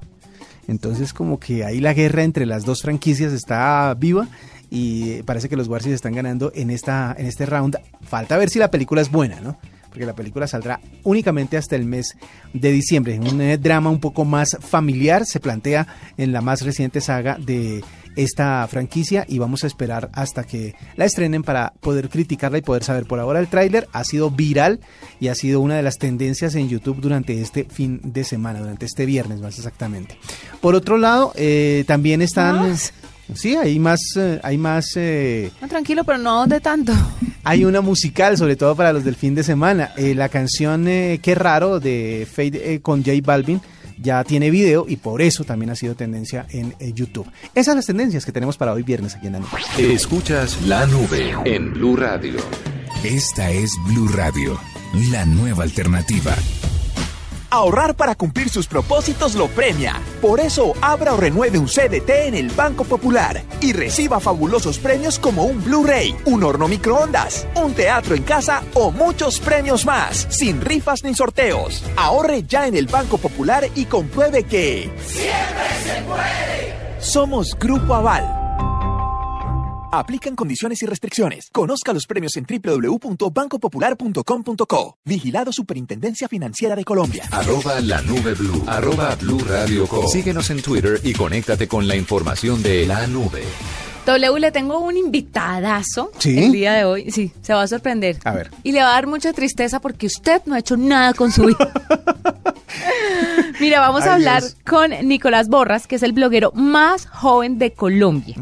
Entonces 0.68 1.14
como 1.14 1.40
que 1.40 1.64
ahí 1.64 1.80
la 1.80 1.94
guerra 1.94 2.24
entre 2.24 2.46
las 2.46 2.66
dos 2.66 2.82
franquicias 2.82 3.32
está 3.32 3.94
viva 3.94 4.28
y 4.70 5.22
parece 5.24 5.50
que 5.50 5.56
los 5.56 5.68
Warsis 5.68 5.94
están 5.94 6.14
ganando 6.14 6.52
en, 6.54 6.70
esta, 6.70 7.16
en 7.18 7.26
este 7.26 7.46
round. 7.46 7.78
Falta 8.02 8.38
ver 8.38 8.50
si 8.50 8.60
la 8.60 8.70
película 8.70 9.02
es 9.02 9.10
buena, 9.10 9.40
¿no? 9.40 9.58
Porque 9.88 10.06
la 10.06 10.14
película 10.14 10.46
saldrá 10.48 10.80
únicamente 11.04 11.58
hasta 11.58 11.76
el 11.76 11.86
mes 11.86 12.18
de 12.54 12.72
diciembre. 12.72 13.20
Un 13.20 13.62
drama 13.62 13.90
un 13.90 14.00
poco 14.00 14.26
más 14.26 14.58
familiar 14.60 15.26
se 15.26 15.40
plantea 15.40 15.88
en 16.18 16.34
la 16.34 16.42
más 16.42 16.62
reciente 16.62 17.02
saga 17.02 17.38
de 17.40 17.84
esta 18.18 18.68
franquicia 18.68 19.26
y 19.28 19.38
vamos 19.38 19.64
a 19.64 19.68
esperar 19.68 20.10
hasta 20.14 20.44
que 20.44 20.76
la 20.96 21.06
estrenen 21.06 21.44
para 21.44 21.72
poder 21.80 22.10
criticarla 22.10 22.58
y 22.58 22.62
poder 22.62 22.84
saber. 22.84 23.06
Por 23.06 23.20
ahora 23.20 23.40
el 23.40 23.48
tráiler 23.48 23.88
ha 23.94 24.04
sido 24.04 24.30
viral 24.32 24.82
y 25.20 25.30
ha 25.30 25.36
sido 25.36 25.62
una 25.62 25.76
de 25.76 25.84
las 25.84 25.98
tendencias 25.98 26.56
en 26.56 26.68
YouTube 26.68 27.00
durante 27.00 27.40
este 27.42 27.66
fin 27.66 28.02
de 28.04 28.24
semana, 28.24 28.60
durante 28.60 28.86
este 28.86 29.06
viernes 29.06 29.40
más 29.40 29.58
exactamente. 29.58 30.18
Por 30.60 30.76
otro 30.76 30.98
lado, 30.98 31.32
eh, 31.36 31.86
también 31.88 32.22
están... 32.22 32.76
Sí, 33.34 33.58
hay 33.58 33.78
más, 33.78 34.00
eh, 34.16 34.40
hay 34.42 34.58
más. 34.58 34.96
Eh, 34.96 35.52
tranquilo, 35.68 36.06
pero 36.06 36.18
no 36.18 36.48
de 36.48 36.62
tanto. 36.62 36.94
Hay 37.44 37.66
una 37.66 37.82
musical, 37.82 38.38
sobre 38.38 38.56
todo 38.56 38.74
para 38.74 38.94
los 38.94 39.04
del 39.04 39.16
fin 39.16 39.36
de 39.36 39.44
semana. 39.44 39.92
la 39.98 40.30
canción 40.30 40.86
Qué 40.86 41.36
raro 41.36 41.82
de 41.82 42.26
Fade 42.30 42.80
con 42.82 43.04
J 43.04 43.18
Balvin 43.22 43.60
ya 44.02 44.24
tiene 44.24 44.50
video 44.50 44.86
y 44.88 44.98
por 44.98 45.22
eso 45.22 45.44
también 45.44 45.72
ha 45.72 45.76
sido 45.76 45.96
tendencia 45.96 46.46
en 46.50 46.74
YouTube. 46.94 47.28
Esas 47.54 47.66
son 47.66 47.76
las 47.78 47.86
tendencias 47.86 48.26
que 48.26 48.32
tenemos 48.32 48.58
para 48.58 48.74
hoy 48.74 48.84
viernes 48.84 49.16
aquí 49.16 49.28
en 49.28 49.34
la 49.34 49.40
nube. 49.40 49.50
Escuchas 49.78 50.62
la 50.64 50.86
nube 50.86 51.36
en 51.46 51.74
Blue 51.74 51.96
Radio. 51.96 52.40
Esta 53.04 53.52
es 53.52 53.72
Blue 53.88 54.08
Radio, 54.10 54.60
la 55.12 55.26
nueva 55.26 55.64
alternativa. 55.64 56.36
Ahorrar 57.50 57.96
para 57.96 58.16
cumplir 58.16 58.50
sus 58.50 58.68
propósitos 58.68 59.36
lo 59.36 59.48
premia. 59.48 60.02
Por 60.22 60.40
eso, 60.40 60.74
abra 60.82 61.14
o 61.14 61.18
renueve 61.18 61.58
un 61.58 61.68
CDT 61.68 62.10
en 62.28 62.36
el 62.36 62.50
Banco 62.50 62.84
Popular 62.84 63.42
y 63.62 63.72
reciba 63.74 64.20
fabulosos 64.20 64.80
premios 64.80 65.18
como 65.18 65.46
un 65.46 65.64
Blu-ray, 65.64 66.16
un 66.26 66.44
horno 66.44 66.68
microondas, 66.68 67.48
un 67.56 67.74
teatro 67.74 68.16
en 68.16 68.24
casa 68.24 68.64
o 68.74 68.92
muchos 68.92 69.40
premios 69.40 69.86
más, 69.86 70.28
sin 70.30 70.60
rifas 70.60 71.04
ni 71.04 71.14
sorteos. 71.14 71.84
Ahorre 71.96 72.44
ya 72.44 72.68
en 72.68 72.76
el 72.76 72.88
Banco 72.88 73.18
Popular 73.18 73.66
y 73.76 73.86
compruebe 73.86 74.44
que... 74.44 74.92
¡Siempre 75.06 75.84
se 75.84 76.02
puede! 76.04 77.00
Somos 77.00 77.58
Grupo 77.58 77.94
Aval 77.94 78.47
Aplican 79.92 80.36
condiciones 80.36 80.84
y 80.84 80.86
restricciones. 80.86 81.50
Conozca 81.52 81.92
los 81.94 82.06
premios 82.06 82.38
en 82.38 82.46
www.bancopopular.com.co. 82.46 84.98
Vigilado 85.06 85.54
Superintendencia 85.54 86.28
Financiera 86.28 86.76
de 86.76 86.84
Colombia. 86.84 87.24
Arroba 87.32 87.80
la 87.80 88.02
nube 88.02 88.34
blue. 88.34 88.64
Arroba 88.68 89.16
blue 89.16 89.40
radio 89.40 89.88
Síguenos 90.12 90.50
en 90.50 90.62
Twitter 90.62 91.00
y 91.04 91.14
conéctate 91.14 91.66
con 91.68 91.88
la 91.88 91.96
información 91.96 92.62
de 92.62 92.86
la 92.86 93.08
nube. 93.08 93.44
W, 94.06 94.40
le 94.40 94.52
tengo 94.52 94.78
un 94.80 94.96
invitadazo 94.96 96.12
el 96.24 96.52
día 96.54 96.74
de 96.74 96.86
hoy. 96.86 97.12
Sí, 97.12 97.34
se 97.42 97.54
va 97.54 97.64
a 97.64 97.68
sorprender. 97.68 98.20
A 98.24 98.32
ver. 98.32 98.52
Y 98.64 98.72
le 98.72 98.82
va 98.82 98.92
a 98.92 98.94
dar 98.94 99.06
mucha 99.06 99.34
tristeza 99.34 99.82
porque 99.82 100.08
usted 100.08 100.42
no 100.46 100.56
ha 100.56 100.60
hecho 100.60 100.78
nada 100.78 101.14
con 101.14 101.30
su 101.32 101.44
vida. 101.46 101.74
Mira, 103.60 103.80
vamos 103.80 104.04
a 104.04 104.14
hablar 104.14 104.44
con 104.66 104.92
Nicolás 105.08 105.48
Borras, 105.48 105.88
que 105.88 105.96
es 105.96 106.04
el 106.04 106.14
bloguero 106.14 106.52
más 106.54 107.08
joven 107.08 107.58
de 107.58 107.74
Colombia. 107.74 108.36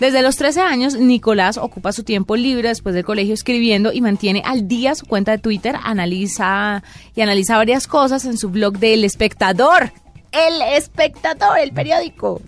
Desde 0.00 0.22
los 0.22 0.36
13 0.36 0.60
años, 0.60 0.96
Nicolás 0.96 1.58
ocupa 1.58 1.92
su 1.92 2.02
tiempo 2.02 2.36
libre 2.36 2.68
después 2.68 2.94
del 2.94 3.04
colegio 3.04 3.34
escribiendo 3.34 3.92
y 3.92 4.00
mantiene 4.00 4.42
al 4.44 4.66
día 4.66 4.94
su 4.94 5.06
cuenta 5.06 5.32
de 5.32 5.38
Twitter, 5.38 5.76
analiza 5.82 6.82
y 7.14 7.20
analiza 7.20 7.56
varias 7.56 7.86
cosas 7.86 8.24
en 8.24 8.36
su 8.36 8.50
blog 8.50 8.78
de 8.78 8.94
El 8.94 9.04
Espectador. 9.04 9.92
El 10.32 10.60
Espectador, 10.62 11.58
el 11.58 11.72
periódico 11.72 12.42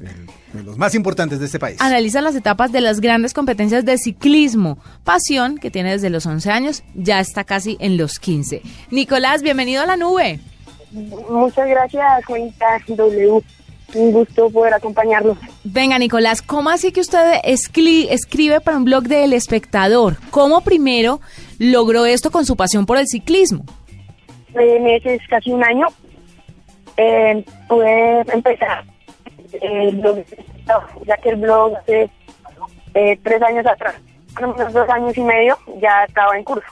de 0.52 0.64
los 0.64 0.76
más 0.76 0.94
importantes 0.94 1.38
de 1.38 1.46
este 1.46 1.58
país. 1.58 1.80
Analiza 1.80 2.20
las 2.20 2.34
etapas 2.34 2.72
de 2.72 2.80
las 2.80 3.00
grandes 3.00 3.34
competencias 3.34 3.84
de 3.84 3.96
ciclismo, 3.98 4.78
pasión 5.04 5.58
que 5.58 5.70
tiene 5.70 5.92
desde 5.92 6.10
los 6.10 6.26
11 6.26 6.50
años, 6.50 6.82
ya 6.94 7.20
está 7.20 7.44
casi 7.44 7.76
en 7.80 7.96
los 7.96 8.18
15. 8.18 8.62
Nicolás, 8.90 9.42
bienvenido 9.42 9.82
a 9.82 9.86
la 9.86 9.96
nube. 9.96 10.40
Muchas 10.92 11.68
gracias, 11.68 12.24
Juanita 12.24 12.78
W. 12.88 13.42
un 13.94 14.12
gusto 14.12 14.50
poder 14.50 14.74
acompañarlos. 14.74 15.36
Venga, 15.64 15.98
Nicolás, 15.98 16.42
¿cómo 16.42 16.70
así 16.70 16.92
que 16.92 17.00
usted 17.00 17.40
escribe 17.44 18.60
para 18.60 18.76
un 18.76 18.84
blog 18.84 19.04
del 19.04 19.32
espectador? 19.32 20.16
¿Cómo 20.30 20.62
primero 20.62 21.20
logró 21.58 22.06
esto 22.06 22.30
con 22.30 22.44
su 22.44 22.56
pasión 22.56 22.86
por 22.86 22.98
el 22.98 23.06
ciclismo? 23.06 23.64
meses, 24.54 25.20
casi 25.28 25.52
un 25.52 25.62
año, 25.64 25.86
eh, 26.96 27.44
pude 27.68 28.20
empezar 28.32 28.84
el 29.60 29.96
blog, 29.96 30.24
ya 31.06 31.16
que 31.18 31.30
el 31.30 31.36
blog 31.36 31.76
hace 31.76 32.10
eh, 32.94 33.18
tres 33.22 33.42
años 33.42 33.66
atrás, 33.66 33.94
unos 34.40 34.72
dos 34.72 34.88
años 34.88 35.16
y 35.16 35.22
medio, 35.22 35.56
ya 35.80 36.04
estaba 36.04 36.36
en 36.36 36.44
curso. 36.44 36.66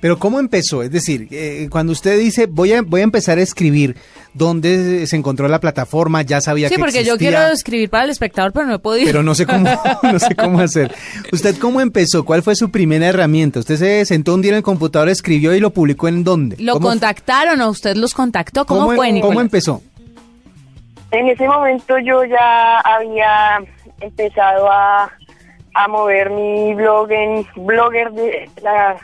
Pero 0.00 0.18
¿cómo 0.18 0.40
empezó? 0.40 0.82
Es 0.82 0.90
decir, 0.90 1.28
eh, 1.30 1.68
cuando 1.70 1.92
usted 1.92 2.18
dice 2.18 2.46
voy 2.46 2.72
a 2.72 2.82
voy 2.82 3.00
a 3.00 3.04
empezar 3.04 3.38
a 3.38 3.42
escribir, 3.42 3.96
¿dónde 4.34 5.06
se 5.06 5.16
encontró 5.16 5.48
la 5.48 5.60
plataforma? 5.60 6.22
Ya 6.22 6.40
sabía 6.40 6.68
sí, 6.68 6.74
que 6.74 6.76
Sí, 6.76 6.80
porque 6.80 7.04
yo 7.04 7.16
quiero 7.16 7.46
escribir 7.48 7.90
para 7.90 8.04
el 8.04 8.10
espectador, 8.10 8.52
pero 8.52 8.66
no 8.66 8.74
he 8.74 8.78
podido. 8.78 9.06
Pero 9.06 9.22
no 9.22 9.34
sé 9.34 9.46
cómo, 9.46 9.68
no 10.02 10.18
sé 10.18 10.34
cómo 10.34 10.60
hacer. 10.60 10.94
¿Usted 11.32 11.56
cómo 11.58 11.80
empezó? 11.80 12.24
¿Cuál 12.24 12.42
fue 12.42 12.56
su 12.56 12.70
primera 12.70 13.06
herramienta? 13.06 13.60
¿Usted 13.60 13.76
se 13.76 14.04
sentó 14.06 14.34
un 14.34 14.42
día 14.42 14.52
en 14.52 14.58
el 14.58 14.62
computador, 14.62 15.08
escribió 15.08 15.54
y 15.54 15.60
lo 15.60 15.70
publicó 15.70 16.08
en 16.08 16.24
dónde? 16.24 16.56
¿Lo 16.58 16.80
contactaron 16.80 17.60
o 17.60 17.70
usted 17.70 17.96
los 17.96 18.14
contactó? 18.14 18.64
¿Cómo, 18.64 18.86
¿Cómo 18.86 18.96
fue, 18.96 19.20
¿Cómo 19.20 19.40
empezó? 19.40 19.82
En 21.10 21.26
ese 21.28 21.46
momento 21.46 21.98
yo 21.98 22.24
ya 22.24 22.80
había 22.80 23.58
empezado 24.00 24.70
a, 24.70 25.10
a 25.74 25.88
mover 25.88 26.30
mi 26.30 26.74
blog 26.74 27.10
en 27.10 27.46
Blogger 27.56 28.12
de 28.12 28.50
la 28.62 28.96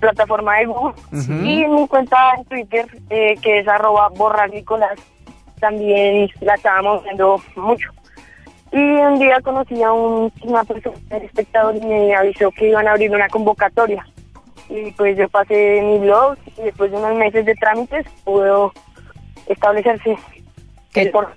plataforma 0.00 0.56
de 0.58 0.66
Google. 0.66 0.94
Y 1.12 1.66
mi 1.66 1.88
cuenta 1.88 2.16
en 2.36 2.44
Twitter 2.44 2.86
eh, 3.10 3.34
que 3.42 3.60
es 3.60 3.68
arroba 3.68 4.08
borranicolás 4.10 4.98
también 5.60 6.30
la 6.40 6.54
estábamos 6.54 7.02
viendo 7.04 7.40
mucho. 7.56 7.90
Y 8.72 8.78
un 8.78 9.18
día 9.18 9.40
conocí 9.40 9.82
a 9.82 9.92
un, 9.92 10.32
una 10.42 10.64
persona 10.64 10.96
del 11.08 11.22
espectador 11.22 11.76
y 11.76 11.80
me 11.80 12.14
avisó 12.14 12.50
que 12.50 12.68
iban 12.68 12.86
a 12.86 12.92
abrir 12.92 13.10
una 13.10 13.28
convocatoria. 13.28 14.06
Y 14.68 14.90
pues 14.92 15.16
yo 15.16 15.28
pasé 15.28 15.80
mi 15.82 15.98
blog 15.98 16.36
y 16.58 16.62
después 16.62 16.90
de 16.90 16.98
unos 16.98 17.16
meses 17.16 17.46
de 17.46 17.54
trámites 17.54 18.06
pudo 18.24 18.72
establecerse 19.46 20.18
el 20.94 21.10
por 21.10 21.32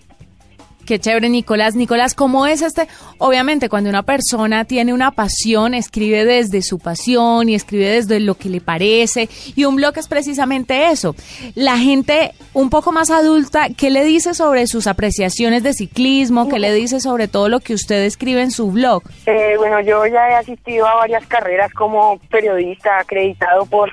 Qué 0.90 0.98
chévere, 0.98 1.30
Nicolás. 1.30 1.76
Nicolás, 1.76 2.16
¿cómo 2.16 2.48
es 2.48 2.64
este? 2.64 2.88
Obviamente, 3.20 3.70
cuando 3.70 3.92
una 3.92 4.02
persona 4.02 4.66
tiene 4.66 4.92
una 4.92 5.12
pasión, 5.12 5.76
escribe 5.76 6.26
desde 6.26 6.64
su 6.64 6.80
pasión 6.80 7.48
y 7.48 7.54
escribe 7.54 7.90
desde 7.90 8.20
lo 8.20 8.34
que 8.34 8.50
le 8.50 8.60
parece. 8.60 9.30
Y 9.56 9.66
un 9.66 9.76
blog 9.76 9.96
es 10.00 10.08
precisamente 10.08 10.88
eso. 10.88 11.14
La 11.54 11.78
gente 11.78 12.32
un 12.54 12.72
poco 12.72 12.92
más 12.92 13.12
adulta, 13.12 13.68
¿qué 13.78 13.92
le 13.92 14.04
dice 14.04 14.34
sobre 14.34 14.66
sus 14.66 14.88
apreciaciones 14.88 15.62
de 15.62 15.74
ciclismo? 15.74 16.50
¿Qué 16.50 16.58
le 16.58 16.74
dice 16.74 17.00
sobre 17.00 17.28
todo 17.28 17.50
lo 17.50 17.60
que 17.60 17.76
usted 17.76 18.04
escribe 18.06 18.42
en 18.42 18.50
su 18.50 18.72
blog? 18.72 19.04
Eh, 19.28 19.58
bueno, 19.60 19.82
yo 19.82 20.08
ya 20.08 20.28
he 20.28 20.34
asistido 20.38 20.88
a 20.88 20.96
varias 20.96 21.24
carreras 21.28 21.72
como 21.72 22.18
periodista 22.32 22.98
acreditado 22.98 23.68
por, 23.68 23.92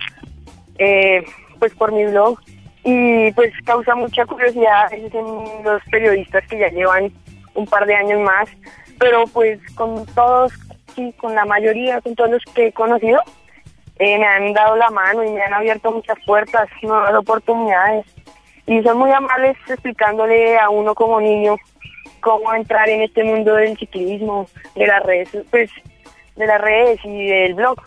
eh, 0.78 1.22
pues 1.58 1.74
por 1.74 1.92
mi 1.92 2.06
blog 2.06 2.38
y 2.86 3.32
pues 3.32 3.52
causa 3.64 3.96
mucha 3.96 4.24
curiosidad 4.26 4.92
en 4.92 5.64
los 5.64 5.82
periodistas 5.90 6.46
que 6.46 6.56
ya 6.56 6.68
llevan 6.68 7.12
un 7.54 7.66
par 7.66 7.84
de 7.84 7.96
años 7.96 8.20
más, 8.20 8.48
pero 9.00 9.24
pues 9.26 9.58
con 9.74 10.06
todos, 10.14 10.52
sí, 10.94 11.12
con 11.18 11.34
la 11.34 11.44
mayoría, 11.44 12.00
con 12.00 12.14
todos 12.14 12.30
los 12.30 12.44
que 12.54 12.68
he 12.68 12.72
conocido, 12.72 13.20
eh, 13.98 14.16
me 14.18 14.24
han 14.24 14.52
dado 14.52 14.76
la 14.76 14.88
mano 14.90 15.24
y 15.24 15.32
me 15.32 15.42
han 15.42 15.52
abierto 15.52 15.90
muchas 15.90 16.16
puertas, 16.24 16.68
nuevas 16.80 17.12
oportunidades 17.14 18.06
y 18.66 18.80
son 18.82 18.98
muy 18.98 19.10
amables 19.10 19.56
explicándole 19.68 20.56
a 20.56 20.70
uno 20.70 20.94
como 20.94 21.20
niño 21.20 21.56
cómo 22.20 22.54
entrar 22.54 22.88
en 22.88 23.02
este 23.02 23.24
mundo 23.24 23.54
del 23.54 23.76
ciclismo, 23.76 24.46
de 24.76 24.86
las 24.86 25.02
redes, 25.02 25.30
pues 25.50 25.70
de 26.36 26.46
las 26.46 26.60
redes 26.60 27.00
y 27.02 27.26
del 27.26 27.54
blog. 27.54 27.80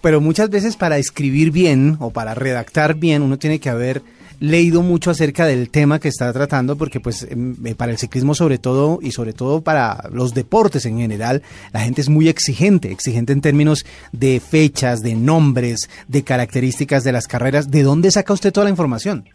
Pero 0.00 0.20
muchas 0.20 0.50
veces 0.50 0.76
para 0.76 0.98
escribir 0.98 1.50
bien 1.50 1.96
o 2.00 2.10
para 2.10 2.34
redactar 2.34 2.94
bien 2.94 3.22
uno 3.22 3.38
tiene 3.38 3.60
que 3.60 3.70
haber 3.70 4.02
leído 4.40 4.82
mucho 4.82 5.10
acerca 5.10 5.44
del 5.44 5.70
tema 5.70 6.00
que 6.00 6.08
está 6.08 6.32
tratando 6.32 6.76
porque 6.76 6.98
pues 6.98 7.24
em, 7.30 7.54
eh, 7.64 7.74
para 7.74 7.92
el 7.92 7.98
ciclismo 7.98 8.34
sobre 8.34 8.58
todo 8.58 8.98
y 9.02 9.12
sobre 9.12 9.34
todo 9.34 9.60
para 9.60 10.08
los 10.10 10.32
deportes 10.32 10.86
en 10.86 10.98
general 10.98 11.42
la 11.72 11.80
gente 11.80 12.00
es 12.00 12.08
muy 12.08 12.28
exigente, 12.28 12.90
exigente 12.90 13.34
en 13.34 13.42
términos 13.42 13.84
de 14.12 14.40
fechas, 14.40 15.02
de 15.02 15.14
nombres, 15.14 15.90
de 16.08 16.24
características 16.24 17.04
de 17.04 17.12
las 17.12 17.28
carreras. 17.28 17.70
¿De 17.70 17.82
dónde 17.82 18.10
saca 18.10 18.32
usted 18.32 18.52
toda 18.52 18.64
la 18.64 18.70
información? 18.70 19.28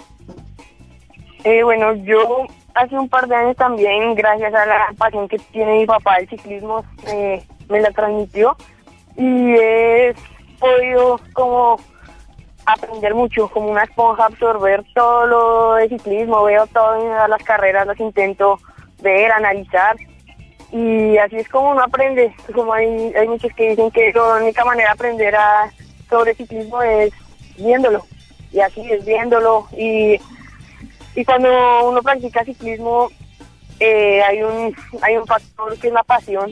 Eh, 1.43 1.63
bueno, 1.63 1.93
yo 1.93 2.47
hace 2.73 2.97
un 2.97 3.07
par 3.07 3.27
de 3.27 3.35
años 3.35 3.55
también, 3.55 4.15
gracias 4.15 4.53
a 4.53 4.65
la 4.65 4.87
pasión 4.97 5.27
que 5.27 5.37
tiene 5.51 5.79
mi 5.79 5.85
papá 5.85 6.17
del 6.17 6.27
ciclismo, 6.27 6.83
eh, 7.07 7.43
me 7.69 7.79
la 7.79 7.91
transmitió 7.91 8.57
y 9.17 9.55
he 9.55 10.13
podido 10.59 11.19
como 11.33 11.79
aprender 12.65 13.13
mucho, 13.13 13.47
como 13.49 13.69
una 13.69 13.83
esponja, 13.83 14.25
absorber 14.25 14.83
todo 14.93 15.27
lo 15.27 15.73
de 15.75 15.89
ciclismo, 15.89 16.43
veo 16.43 16.65
todas 16.67 17.29
las 17.29 17.43
carreras, 17.43 17.85
las 17.85 17.99
intento 17.99 18.59
ver, 19.01 19.31
analizar 19.31 19.95
y 20.71 21.17
así 21.17 21.37
es 21.37 21.47
como 21.49 21.71
uno 21.71 21.83
aprende, 21.83 22.33
como 22.53 22.73
hay, 22.73 23.13
hay 23.13 23.27
muchos 23.27 23.51
que 23.53 23.69
dicen 23.69 23.91
que 23.91 24.11
la 24.13 24.37
única 24.37 24.65
manera 24.65 24.89
de 24.89 24.93
aprender 24.93 25.35
sobre 26.09 26.33
ciclismo 26.33 26.81
es 26.81 27.13
viéndolo 27.57 28.03
y 28.51 28.59
así 28.59 28.81
es 28.91 29.05
viéndolo 29.05 29.67
y, 29.77 30.19
y 31.15 31.25
cuando 31.25 31.49
uno 31.87 32.01
practica 32.01 32.43
ciclismo 32.43 33.09
eh, 33.79 34.21
hay 34.23 34.41
un 34.41 34.75
hay 35.01 35.17
un 35.17 35.25
factor 35.25 35.77
que 35.77 35.87
es 35.87 35.93
la 35.93 36.03
pasión 36.03 36.51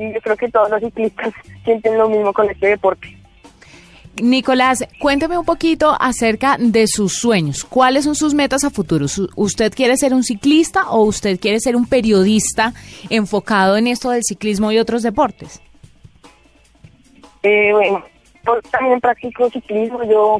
y 0.00 0.14
yo 0.14 0.20
creo 0.20 0.36
que 0.36 0.48
todos 0.48 0.70
los 0.70 0.80
ciclistas 0.80 1.32
sienten 1.64 1.98
lo 1.98 2.08
mismo 2.08 2.32
con 2.32 2.48
este 2.50 2.68
deporte. 2.68 3.16
Nicolás, 4.20 4.86
cuénteme 4.98 5.38
un 5.38 5.44
poquito 5.44 5.96
acerca 5.98 6.56
de 6.58 6.86
sus 6.86 7.14
sueños. 7.14 7.64
¿Cuáles 7.64 8.04
son 8.04 8.14
sus 8.14 8.34
metas 8.34 8.64
a 8.64 8.70
futuro? 8.70 9.06
¿Usted 9.36 9.72
quiere 9.72 9.96
ser 9.96 10.12
un 10.14 10.24
ciclista 10.24 10.90
o 10.90 11.04
usted 11.04 11.38
quiere 11.38 11.60
ser 11.60 11.76
un 11.76 11.86
periodista 11.86 12.72
enfocado 13.08 13.76
en 13.76 13.86
esto 13.86 14.10
del 14.10 14.22
ciclismo 14.24 14.72
y 14.72 14.78
otros 14.78 15.02
deportes? 15.02 15.62
Eh, 17.42 17.72
bueno, 17.72 18.04
yo 18.44 18.60
también 18.70 19.00
practico 19.00 19.48
ciclismo. 19.48 20.02
Yo 20.04 20.38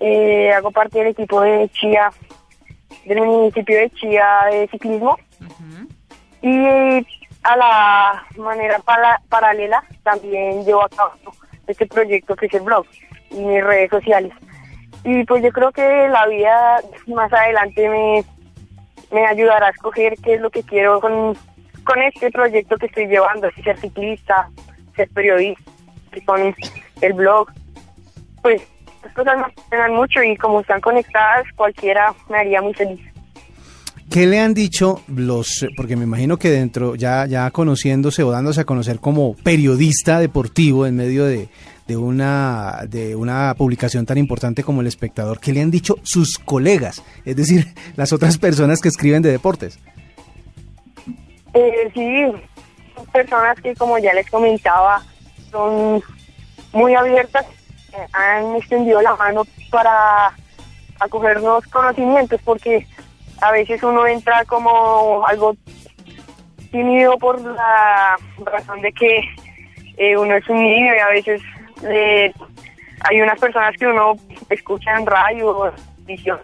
eh, 0.00 0.52
hago 0.52 0.70
parte 0.70 0.98
del 0.98 1.08
equipo 1.08 1.42
de 1.42 1.68
Chía, 1.70 2.10
del 3.04 3.20
municipio 3.20 3.76
de 3.76 3.90
Chía 3.90 4.26
de 4.50 4.68
ciclismo. 4.68 5.18
Y 6.40 7.04
a 7.42 7.56
la 7.56 8.26
manera 8.36 8.78
paralela 9.28 9.82
también 10.02 10.64
llevo 10.64 10.84
a 10.84 10.88
cabo 10.88 11.12
este 11.66 11.86
proyecto 11.86 12.34
que 12.34 12.46
es 12.46 12.54
el 12.54 12.62
blog 12.62 12.86
y 13.30 13.36
mis 13.36 13.62
redes 13.62 13.90
sociales. 13.90 14.32
Y 15.04 15.24
pues 15.24 15.42
yo 15.42 15.50
creo 15.50 15.70
que 15.72 16.08
la 16.08 16.26
vida 16.26 16.80
más 17.06 17.32
adelante 17.32 17.88
me, 17.88 18.24
me 19.12 19.26
ayudará 19.26 19.68
a 19.68 19.70
escoger 19.70 20.14
qué 20.22 20.34
es 20.34 20.40
lo 20.40 20.50
que 20.50 20.62
quiero 20.62 21.00
con, 21.00 21.36
con 21.84 22.02
este 22.02 22.30
proyecto 22.30 22.76
que 22.76 22.86
estoy 22.86 23.06
llevando, 23.06 23.50
si 23.52 23.62
ser 23.62 23.78
ciclista, 23.78 24.50
ser 24.96 25.08
periodista, 25.10 25.70
con 26.24 26.54
el 27.00 27.12
blog. 27.12 27.50
Pues 28.42 28.62
las 29.04 29.12
cosas 29.14 29.36
me 29.38 29.44
apasionan 29.44 29.94
mucho 29.94 30.22
y 30.22 30.36
como 30.36 30.60
están 30.60 30.80
conectadas, 30.80 31.46
cualquiera 31.54 32.12
me 32.28 32.38
haría 32.38 32.60
muy 32.60 32.74
feliz. 32.74 33.00
¿Qué 34.10 34.26
le 34.26 34.40
han 34.40 34.54
dicho 34.54 35.02
los, 35.06 35.66
porque 35.76 35.94
me 35.94 36.04
imagino 36.04 36.38
que 36.38 36.50
dentro, 36.50 36.94
ya, 36.94 37.26
ya 37.26 37.50
conociéndose 37.50 38.22
o 38.22 38.30
dándose 38.30 38.62
a 38.62 38.64
conocer 38.64 39.00
como 39.00 39.34
periodista 39.34 40.18
deportivo 40.18 40.86
en 40.86 40.96
medio 40.96 41.26
de, 41.26 41.48
una, 41.94 42.84
de 42.88 43.14
una 43.14 43.54
publicación 43.54 44.06
tan 44.06 44.16
importante 44.16 44.64
como 44.64 44.80
El 44.80 44.86
Espectador, 44.86 45.40
¿qué 45.40 45.52
le 45.52 45.60
han 45.60 45.70
dicho 45.70 45.96
sus 46.04 46.38
colegas? 46.38 47.02
Es 47.26 47.36
decir, 47.36 47.66
las 47.96 48.12
otras 48.14 48.38
personas 48.38 48.80
que 48.80 48.88
escriben 48.88 49.20
de 49.20 49.30
deportes. 49.30 49.78
Eh, 51.52 51.90
sí, 51.92 53.02
personas 53.12 53.60
que 53.60 53.74
como 53.74 53.98
ya 53.98 54.14
les 54.14 54.30
comentaba, 54.30 55.02
son 55.50 56.02
muy 56.72 56.94
abiertas, 56.94 57.44
eh, 57.92 58.06
han 58.12 58.56
extendido 58.56 59.02
la 59.02 59.16
mano 59.16 59.44
para 59.70 60.32
acoger 60.98 61.40
nuevos 61.40 61.66
conocimientos, 61.66 62.40
porque 62.42 62.86
a 63.40 63.52
veces 63.52 63.82
uno 63.82 64.06
entra 64.06 64.44
como 64.44 65.26
algo 65.26 65.56
tímido 66.70 67.16
por 67.18 67.40
la 67.40 68.16
razón 68.44 68.80
de 68.82 68.92
que 68.92 69.20
eh, 69.96 70.16
uno 70.16 70.34
es 70.36 70.48
un 70.48 70.62
niño 70.62 70.94
y 70.94 70.98
a 70.98 71.08
veces 71.08 71.40
eh, 71.84 72.32
hay 73.08 73.20
unas 73.20 73.38
personas 73.38 73.76
que 73.76 73.86
uno 73.86 74.14
escucha 74.50 74.96
en 74.96 75.06
radio 75.06 75.48
o 75.48 75.72
visión 76.00 76.38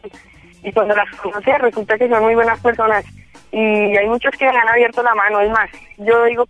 y 0.62 0.72
cuando 0.72 0.94
las 0.94 1.10
conoce 1.16 1.58
resulta 1.58 1.98
que 1.98 2.08
son 2.08 2.22
muy 2.22 2.34
buenas 2.34 2.60
personas 2.60 3.04
y 3.52 3.58
hay 3.58 4.08
muchos 4.08 4.32
que 4.36 4.50
me 4.50 4.58
han 4.58 4.68
abierto 4.68 5.02
la 5.02 5.14
mano, 5.14 5.40
es 5.40 5.50
más, 5.50 5.70
yo 5.98 6.24
digo 6.24 6.46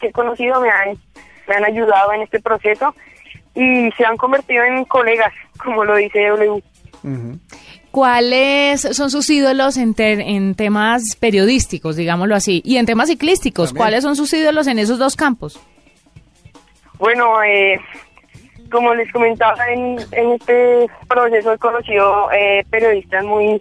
que 0.00 0.08
he 0.08 0.12
conocido 0.12 0.60
me 0.60 0.70
han, 0.70 0.96
me 1.48 1.54
han 1.56 1.64
ayudado 1.64 2.12
en 2.12 2.22
este 2.22 2.40
proceso 2.40 2.94
y 3.54 3.90
se 3.92 4.04
han 4.04 4.16
convertido 4.16 4.64
en 4.64 4.84
colegas, 4.84 5.32
como 5.58 5.84
lo 5.84 5.96
dice 5.96 6.26
W. 6.28 6.62
¿cuáles 7.96 8.82
son 8.94 9.10
sus 9.10 9.30
ídolos 9.30 9.78
en, 9.78 9.94
en 9.96 10.54
temas 10.54 11.16
periodísticos, 11.18 11.96
digámoslo 11.96 12.36
así? 12.36 12.60
Y 12.62 12.76
en 12.76 12.84
temas 12.84 13.08
ciclísticos, 13.08 13.72
¿cuáles 13.72 14.02
son 14.02 14.16
sus 14.16 14.30
ídolos 14.34 14.66
en 14.66 14.78
esos 14.78 14.98
dos 14.98 15.16
campos? 15.16 15.58
Bueno, 16.98 17.42
eh, 17.42 17.80
como 18.70 18.94
les 18.94 19.10
comentaba, 19.10 19.56
en, 19.68 19.96
este 20.12 20.86
proceso 21.08 21.54
he 21.54 21.56
conocido 21.56 22.30
eh, 22.32 22.66
periodistas 22.68 23.24
muy 23.24 23.58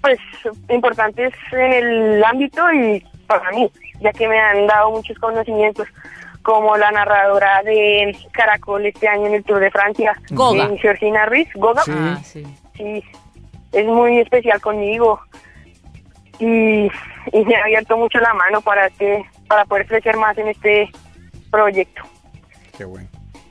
pues 0.00 0.18
importantes 0.68 1.32
en 1.52 1.72
el 1.72 2.24
ámbito 2.24 2.72
y 2.72 3.06
para 3.28 3.52
mí, 3.52 3.70
ya 4.00 4.10
que 4.10 4.26
me 4.26 4.40
han 4.40 4.66
dado 4.66 4.90
muchos 4.90 5.16
conocimientos 5.20 5.86
como 6.42 6.76
la 6.76 6.90
narradora 6.90 7.62
de 7.62 8.18
Caracol 8.32 8.84
este 8.84 9.06
año 9.06 9.26
en 9.26 9.34
el 9.34 9.44
Tour 9.44 9.60
de 9.60 9.70
Francia, 9.70 10.20
Goga. 10.30 10.64
Eh, 10.64 10.78
Georgina 10.82 11.24
Ruiz, 11.26 11.46
Goga. 11.54 11.82
Sí. 11.82 11.92
Ah, 11.94 12.18
sí. 12.24 12.44
sí. 12.76 13.04
Es 13.72 13.86
muy 13.86 14.18
especial 14.18 14.60
conmigo 14.60 15.20
y, 16.38 16.90
y 17.32 17.44
me 17.46 17.56
ha 17.56 17.64
abierto 17.64 17.96
mucho 17.96 18.18
la 18.18 18.34
mano 18.34 18.60
para 18.60 18.90
que 18.90 19.24
para 19.46 19.64
poder 19.64 19.86
crecer 19.86 20.16
más 20.16 20.36
en 20.38 20.48
este 20.48 20.90
proyecto. 21.50 22.02
Qué 22.76 22.84
bueno. 22.84 23.08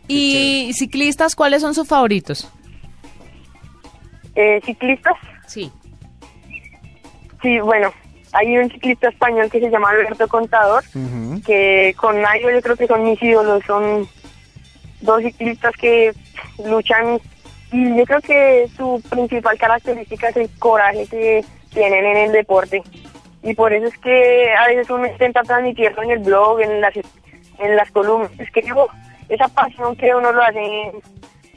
¿Y 0.08 0.72
ciclistas 0.74 1.36
cuáles 1.36 1.62
son 1.62 1.76
sus 1.76 1.88
favoritos? 1.88 2.52
Eh, 4.36 4.62
¿Ciclistas? 4.66 5.16
Sí. 5.46 5.72
Sí, 7.42 7.60
bueno, 7.60 7.94
hay 8.34 8.58
un 8.58 8.70
ciclista 8.70 9.10
español 9.10 9.50
que 9.50 9.60
se 9.60 9.70
llama 9.70 9.90
Alberto 9.90 10.28
Contador, 10.28 10.84
que 11.46 11.94
con 11.98 12.22
Nairo 12.22 12.52
yo 12.52 12.62
creo 12.62 12.76
que 12.76 12.88
son 12.88 13.04
mis 13.04 13.22
ídolos, 13.22 13.64
son 13.66 14.08
dos 15.02 15.22
ciclistas 15.22 15.74
que 15.78 16.14
luchan 16.66 17.20
yo 17.72 18.04
creo 18.06 18.22
que 18.22 18.70
su 18.76 19.02
principal 19.10 19.58
característica 19.58 20.30
es 20.30 20.38
el 20.38 20.50
coraje 20.58 21.06
que 21.08 21.46
tienen 21.72 22.06
en 22.06 22.18
el 22.18 22.32
deporte. 22.32 22.82
Y 23.44 23.54
por 23.54 23.72
eso 23.72 23.88
es 23.88 23.98
que 24.00 24.54
a 24.54 24.68
veces 24.68 24.90
uno 24.90 25.06
intenta 25.06 25.44
transmitirlo 25.44 26.04
en 26.04 26.12
el 26.12 26.20
blog, 26.20 26.62
en 26.62 26.82
las, 26.82 26.94
en 26.96 27.76
las 27.76 27.90
columnas. 27.92 28.32
Es 28.38 28.52
que 28.52 28.62
digo, 28.62 28.88
esa 29.30 29.48
pasión 29.48 29.96
que 29.96 30.14
uno 30.14 30.32
lo 30.32 30.42
hace 30.42 30.92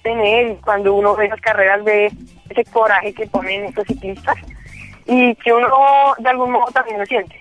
tener 0.02 0.56
cuando 0.58 0.94
uno 0.94 1.16
ve 1.16 1.28
las 1.28 1.40
carreras, 1.40 1.82
ve 1.84 2.10
ese 2.50 2.64
coraje 2.66 3.12
que 3.14 3.26
ponen 3.26 3.64
estos 3.64 3.86
ciclistas 3.86 4.36
y 5.06 5.34
que 5.36 5.52
uno 5.52 5.68
de 6.18 6.28
algún 6.28 6.52
modo 6.52 6.66
también 6.72 6.98
lo 6.98 7.06
siente. 7.06 7.36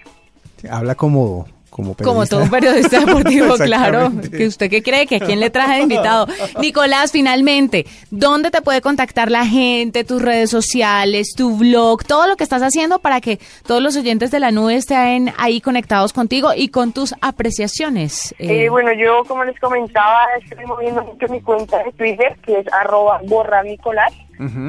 Habla 0.69 0.95
como 0.95 1.45
como, 1.71 1.95
como 1.95 2.25
todo 2.25 2.43
un 2.43 2.49
periodista 2.49 2.99
deportivo, 2.99 3.55
claro. 3.57 4.11
¿Que 4.29 4.45
¿Usted 4.45 4.69
qué 4.69 4.83
cree? 4.83 5.07
¿Que 5.07 5.15
a 5.15 5.19
quién 5.19 5.39
le 5.39 5.49
traje 5.49 5.75
de 5.75 5.79
invitado? 5.83 6.27
Nicolás, 6.59 7.11
finalmente, 7.11 7.85
¿dónde 8.11 8.51
te 8.51 8.61
puede 8.61 8.81
contactar 8.81 9.31
la 9.31 9.45
gente, 9.45 10.03
tus 10.03 10.21
redes 10.21 10.49
sociales, 10.49 11.33
tu 11.35 11.57
blog, 11.57 12.03
todo 12.05 12.27
lo 12.27 12.35
que 12.35 12.43
estás 12.43 12.61
haciendo 12.61 12.99
para 12.99 13.21
que 13.21 13.39
todos 13.65 13.81
los 13.81 13.95
oyentes 13.95 14.31
de 14.31 14.41
la 14.41 14.51
nube 14.51 14.75
estén 14.75 15.33
ahí 15.37 15.61
conectados 15.61 16.11
contigo 16.11 16.51
y 16.53 16.67
con 16.67 16.91
tus 16.91 17.15
apreciaciones? 17.21 18.35
Eh, 18.37 18.67
bueno, 18.69 18.91
yo, 18.93 19.23
como 19.25 19.45
les 19.45 19.57
comentaba, 19.59 20.25
estoy 20.43 20.65
moviendo 20.65 21.03
mucho 21.03 21.27
mi 21.29 21.41
cuenta 21.41 21.81
de 21.83 21.93
Twitter, 21.93 22.37
que 22.45 22.59
es 22.59 22.65
arroba 22.73 23.21
borra 23.23 23.63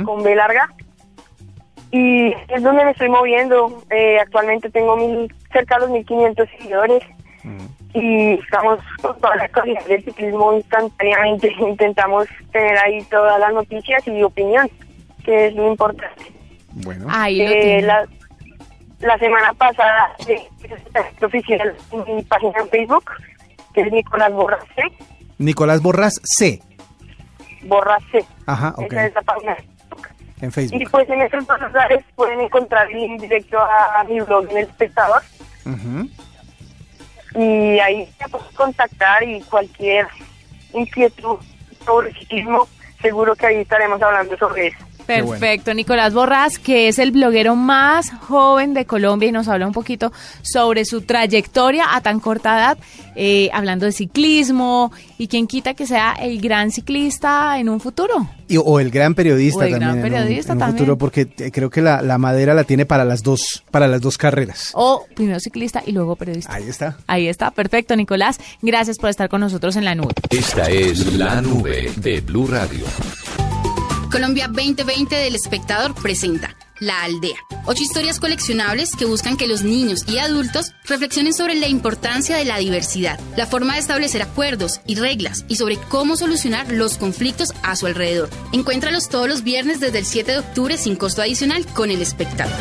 con 0.05 0.23
B 0.23 0.35
larga 0.37 0.69
y 1.93 2.33
es 2.49 2.63
donde 2.63 2.85
me 2.85 2.91
estoy 2.91 3.11
moviendo. 3.11 3.83
Eh, 3.91 4.19
actualmente 4.19 4.71
tengo 4.71 4.97
mil, 4.97 5.33
cerca 5.53 5.77
de 5.77 5.83
los 5.83 5.91
1500 5.91 6.49
seguidores 6.59 7.03
y 7.95 8.33
estamos 8.35 8.81
con 9.03 9.19
toda 9.21 9.37
la 9.37 9.49
calidad 9.49 9.85
del 9.85 10.03
ciclismo 10.03 10.55
instantáneamente. 10.55 11.53
Intentamos 11.61 12.27
tener 12.51 12.79
ahí 12.79 13.03
todas 13.05 13.39
las 13.39 13.53
noticias 13.53 14.07
y 14.09 14.23
opinión, 14.23 14.69
que 15.25 15.49
es 15.49 15.55
lo 15.55 15.71
importante. 15.71 16.33
Bueno, 16.77 17.07
ahí 17.11 17.43
eh, 17.43 17.83
la, 17.83 18.07
la 19.01 19.19
semana 19.19 19.53
pasada, 19.53 20.17
eh, 20.27 20.49
oficial 21.23 21.77
en 21.93 22.17
mi 22.17 22.23
página 22.23 22.55
en 22.59 22.69
Facebook, 22.71 23.05
que 23.75 23.83
es 23.83 23.93
Nicolás 23.93 24.33
Borras 24.33 24.65
C. 24.75 24.83
Nicolás 25.37 25.83
Borras 25.83 26.21
C. 26.25 26.63
Borras 27.65 28.03
C. 28.11 28.25
Ajá, 28.47 28.73
ok. 28.79 28.93
Esa 28.93 29.07
es 29.07 29.15
la 29.15 29.23
página 29.23 29.57
en 30.43 30.53
Facebook. 30.53 30.83
Y 30.83 30.87
pues 30.87 31.09
en 31.09 31.23
estos 31.23 31.47
dos 31.47 31.61
lugares 31.61 32.05
pueden 32.15 32.41
encontrar 32.41 32.91
el 32.91 32.99
link 32.99 33.21
directo 33.23 33.59
a, 33.59 34.05
mi 34.05 34.21
blog 34.21 34.51
en 34.51 34.59
el 34.59 34.65
espectador. 34.65 35.23
Y 37.35 37.79
ahí 37.79 38.13
se 38.19 38.55
contactar 38.55 39.23
y 39.23 39.41
cualquier 39.43 40.07
inquietud 40.75 41.39
sobre 41.87 42.13
ciclismo, 42.13 42.69
seguro 43.01 43.35
que 43.35 43.47
ahí 43.47 43.57
estaremos 43.59 44.03
hablando 44.03 44.37
sobre 44.37 44.67
eso. 44.69 44.85
Perfecto, 45.07 45.75
Nicolás 45.75 46.15
Borras, 46.15 46.59
que 46.59 46.89
es 46.89 46.99
el 46.99 47.13
bloguero 47.13 47.57
más 47.57 48.11
joven 48.11 48.75
de 48.75 48.85
Colombia 48.85 49.29
y 49.29 49.33
nos 49.33 49.49
habla 49.49 49.67
un 49.67 49.73
poquito 49.73 50.13
sobre 50.43 50.85
su 50.85 51.03
trayectoria 51.03 51.95
a 51.95 52.01
tan 52.01 52.21
corta 52.21 52.57
edad, 52.57 52.79
eh, 53.15 53.51
hablando 53.53 53.87
de 53.87 53.93
ciclismo 53.93 54.93
y 55.19 55.29
quien 55.29 55.47
quita 55.47 55.75
que 55.75 55.87
sea 55.87 56.13
el 56.13 56.41
gran 56.41 56.71
ciclista 56.71 57.59
en 57.59 57.69
un 57.69 57.81
futuro. 57.81 58.29
Y, 58.49 58.57
o 58.59 58.81
el 58.81 58.91
gran 58.91 59.15
periodista 59.15 59.65
el 59.65 59.73
también, 59.73 59.91
gran 59.93 60.03
periodista 60.03 60.53
en 60.53 60.63
un, 60.63 60.71
futuro, 60.73 60.99
porque 60.99 61.29
eh, 61.39 61.51
creo 61.51 61.71
que 61.71 61.81
la, 61.81 62.03
la, 62.03 62.19
madera 62.19 62.55
la 62.55 62.65
tiene 62.65 62.85
para 62.85 63.05
las 63.05 63.23
dos, 63.23 63.63
para 63.71 63.89
las 63.89 64.01
dos 64.01 64.19
carreras. 64.19 64.71
O 64.75 65.07
primero 65.15 65.41
ciclista 65.41 65.83
y 65.87 65.93
luego 65.93 66.17
periodista. 66.17 66.53
Ahí 66.53 66.69
está. 66.69 66.97
Ahí 67.07 67.29
está, 67.29 67.51
perfecto, 67.51 67.97
Nicolás. 67.97 68.39
Gracias 68.61 68.99
por 68.99 69.11
estar 69.11 69.29
con 69.29 69.41
nosotros 69.41 69.77
en 69.77 69.85
la 69.85 69.95
nube. 69.95 70.13
Esta 70.31 70.69
es 70.69 71.15
la 71.15 71.41
nube 71.41 71.91
de 71.97 72.21
Blue 72.21 72.47
Radio. 72.47 72.85
Colombia 74.13 74.47
2020 74.47 75.17
del 75.17 75.35
espectador 75.35 75.95
presenta 75.95 76.55
La 76.81 77.03
Aldea. 77.03 77.39
Ocho 77.65 77.83
historias 77.83 78.21
coleccionables 78.21 78.95
que 78.95 79.07
buscan 79.07 79.39
que 79.39 79.47
los 79.47 79.63
niños 79.63 80.05
y 80.07 80.19
adultos 80.19 80.75
reflexionen 80.85 81.33
sobre 81.33 81.55
la 81.55 81.67
importancia 81.67 82.37
de 82.37 82.45
la 82.45 82.59
diversidad, 82.59 83.19
la 83.39 83.47
forma 83.47 83.73
de 83.73 83.81
establecer 83.81 84.21
acuerdos 84.21 84.83
y 84.87 84.97
reglas 84.97 85.47
y 85.49 85.57
sobre 85.57 85.79
cómo 85.89 86.17
solucionar 86.17 86.71
los 86.71 86.99
conflictos 86.99 87.55
a 87.63 87.75
su 87.75 87.87
alrededor. 87.87 88.29
Encuéntralos 88.53 89.09
todos 89.09 89.29
los 89.29 89.45
viernes 89.45 89.81
desde 89.81 90.01
el 90.01 90.05
7 90.05 90.31
de 90.31 90.39
octubre 90.41 90.77
sin 90.77 90.97
costo 90.97 91.23
adicional 91.23 91.65
con 91.73 91.91
el 91.91 92.03
espectador. 92.03 92.53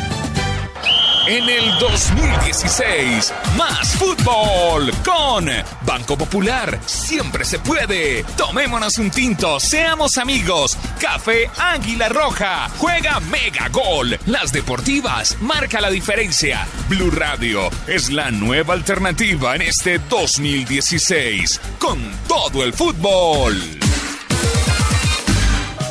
En 1.26 1.48
el 1.48 1.78
2016, 1.78 3.32
más 3.56 3.94
fútbol 3.94 4.92
con 5.04 5.46
Banco 5.86 6.18
Popular. 6.18 6.80
Siempre 6.84 7.44
se 7.44 7.60
puede. 7.60 8.24
Tomémonos 8.36 8.98
un 8.98 9.08
tinto, 9.08 9.60
seamos 9.60 10.18
amigos. 10.18 10.76
Café 11.00 11.48
Águila 11.58 12.08
Roja. 12.08 12.68
Juega 12.76 13.20
Mega 13.20 13.68
Gol. 13.68 14.18
Las 14.26 14.52
deportivas 14.52 15.36
marca 15.40 15.80
la 15.80 15.90
diferencia. 15.90 16.66
Blue 16.88 17.12
Radio 17.12 17.70
es 17.86 18.10
la 18.10 18.32
nueva 18.32 18.74
alternativa 18.74 19.54
en 19.54 19.62
este 19.62 20.00
2016. 20.00 21.60
Con 21.78 22.00
todo 22.26 22.64
el 22.64 22.72
fútbol. 22.72 23.56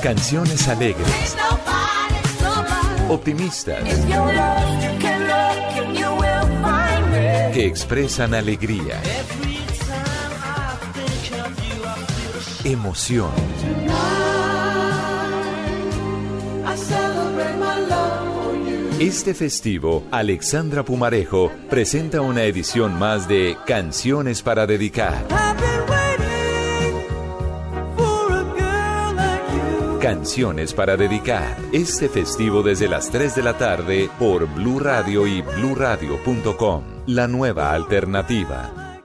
Canciones 0.04 0.68
alegres. 0.68 1.38
Optimistas. 3.08 3.84
Que 7.52 7.66
expresan 7.66 8.34
alegría, 8.34 9.02
emoción. 12.64 13.32
Este 19.00 19.34
festivo, 19.34 20.04
Alexandra 20.12 20.86
Pumarejo 20.86 21.52
presenta 21.70 22.22
una 22.22 22.44
edición 22.44 22.98
más 22.98 23.28
de 23.28 23.58
Canciones 23.66 24.42
para 24.42 24.66
dedicar. 24.68 25.51
Canciones 30.02 30.74
para 30.74 30.98
dedicar. 30.98 31.56
Este 31.72 32.10
festivo 32.10 32.64
desde 32.64 32.88
las 32.88 33.12
3 33.12 33.36
de 33.36 33.44
la 33.44 33.56
tarde 33.60 34.10
por 34.18 34.52
Blue 34.52 34.80
Radio 34.80 35.28
y 35.28 35.44
bluradio.com. 35.44 36.84
La 37.06 37.28
nueva 37.28 37.72
alternativa. 37.72 39.00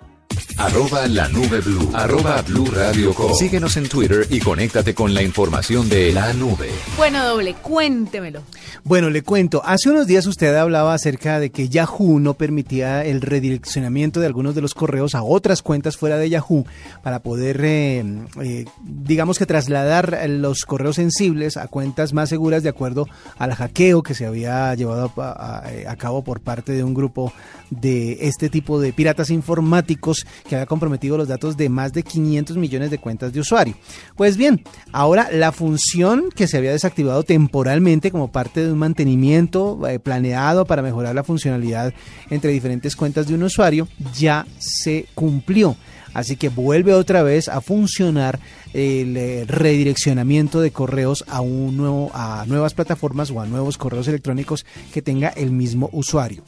Arroba 0.56 1.06
la 1.06 1.28
nube 1.28 1.60
blue. 1.60 1.90
Arroba 1.92 2.40
blue 2.40 2.70
radio 2.72 3.12
Síguenos 3.34 3.76
en 3.76 3.90
Twitter 3.90 4.26
y 4.30 4.40
conéctate 4.40 4.94
con 4.94 5.12
la 5.12 5.22
información 5.22 5.86
de 5.90 6.14
la 6.14 6.32
nube. 6.32 6.70
Bueno, 6.96 7.22
doble, 7.26 7.52
cuéntemelo. 7.52 8.40
Bueno, 8.84 9.10
le 9.10 9.22
cuento. 9.22 9.62
Hace 9.64 9.90
unos 9.90 10.06
días 10.06 10.26
usted 10.26 10.54
hablaba 10.54 10.94
acerca 10.94 11.40
de 11.40 11.50
que 11.50 11.68
Yahoo 11.68 12.18
no 12.18 12.34
permitía 12.34 13.04
el 13.04 13.20
redireccionamiento 13.20 14.20
de 14.20 14.26
algunos 14.26 14.54
de 14.54 14.60
los 14.60 14.74
correos 14.74 15.14
a 15.14 15.22
otras 15.22 15.62
cuentas 15.62 15.96
fuera 15.96 16.18
de 16.18 16.30
Yahoo 16.30 16.64
para 17.02 17.20
poder, 17.20 17.60
eh, 17.64 18.04
eh, 18.42 18.64
digamos 18.82 19.38
que 19.38 19.46
trasladar 19.46 20.18
los 20.28 20.64
correos 20.64 20.96
sensibles 20.96 21.56
a 21.56 21.68
cuentas 21.68 22.12
más 22.12 22.28
seguras 22.28 22.62
de 22.62 22.68
acuerdo 22.68 23.06
al 23.38 23.54
hackeo 23.54 24.02
que 24.02 24.14
se 24.14 24.26
había 24.26 24.74
llevado 24.74 25.12
a, 25.16 25.62
a 25.88 25.96
cabo 25.96 26.22
por 26.22 26.40
parte 26.40 26.72
de 26.72 26.84
un 26.84 26.94
grupo 26.94 27.32
de 27.70 28.18
este 28.20 28.48
tipo 28.48 28.80
de 28.80 28.92
piratas 28.92 29.30
informáticos 29.30 30.26
que 30.48 30.54
había 30.54 30.66
comprometido 30.66 31.16
los 31.16 31.28
datos 31.28 31.56
de 31.56 31.68
más 31.68 31.92
de 31.92 32.02
500 32.02 32.56
millones 32.56 32.90
de 32.90 32.98
cuentas 32.98 33.32
de 33.32 33.40
usuario. 33.40 33.74
Pues 34.16 34.36
bien, 34.36 34.62
ahora 34.92 35.28
la 35.32 35.52
función 35.52 36.30
que 36.34 36.46
se 36.46 36.56
había 36.56 36.72
desactivado 36.72 37.22
temporalmente 37.22 38.10
como 38.10 38.30
parte 38.30 38.55
de 38.60 38.72
un 38.72 38.78
mantenimiento 38.78 39.86
eh, 39.88 39.98
planeado 39.98 40.64
para 40.64 40.82
mejorar 40.82 41.14
la 41.14 41.24
funcionalidad 41.24 41.92
entre 42.30 42.50
diferentes 42.50 42.96
cuentas 42.96 43.26
de 43.26 43.34
un 43.34 43.42
usuario 43.42 43.88
ya 44.14 44.46
se 44.58 45.06
cumplió. 45.14 45.76
Así 46.14 46.36
que 46.36 46.48
vuelve 46.48 46.94
otra 46.94 47.22
vez 47.22 47.48
a 47.48 47.60
funcionar 47.60 48.40
el 48.72 49.16
eh, 49.18 49.44
redireccionamiento 49.46 50.60
de 50.60 50.70
correos 50.70 51.24
a 51.28 51.42
un 51.42 51.76
nuevo, 51.76 52.10
a 52.14 52.44
nuevas 52.46 52.72
plataformas 52.72 53.30
o 53.30 53.40
a 53.40 53.46
nuevos 53.46 53.76
correos 53.76 54.08
electrónicos 54.08 54.64
que 54.94 55.02
tenga 55.02 55.28
el 55.28 55.50
mismo 55.50 55.90
usuario. 55.92 56.42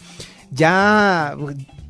Ya 0.50 1.36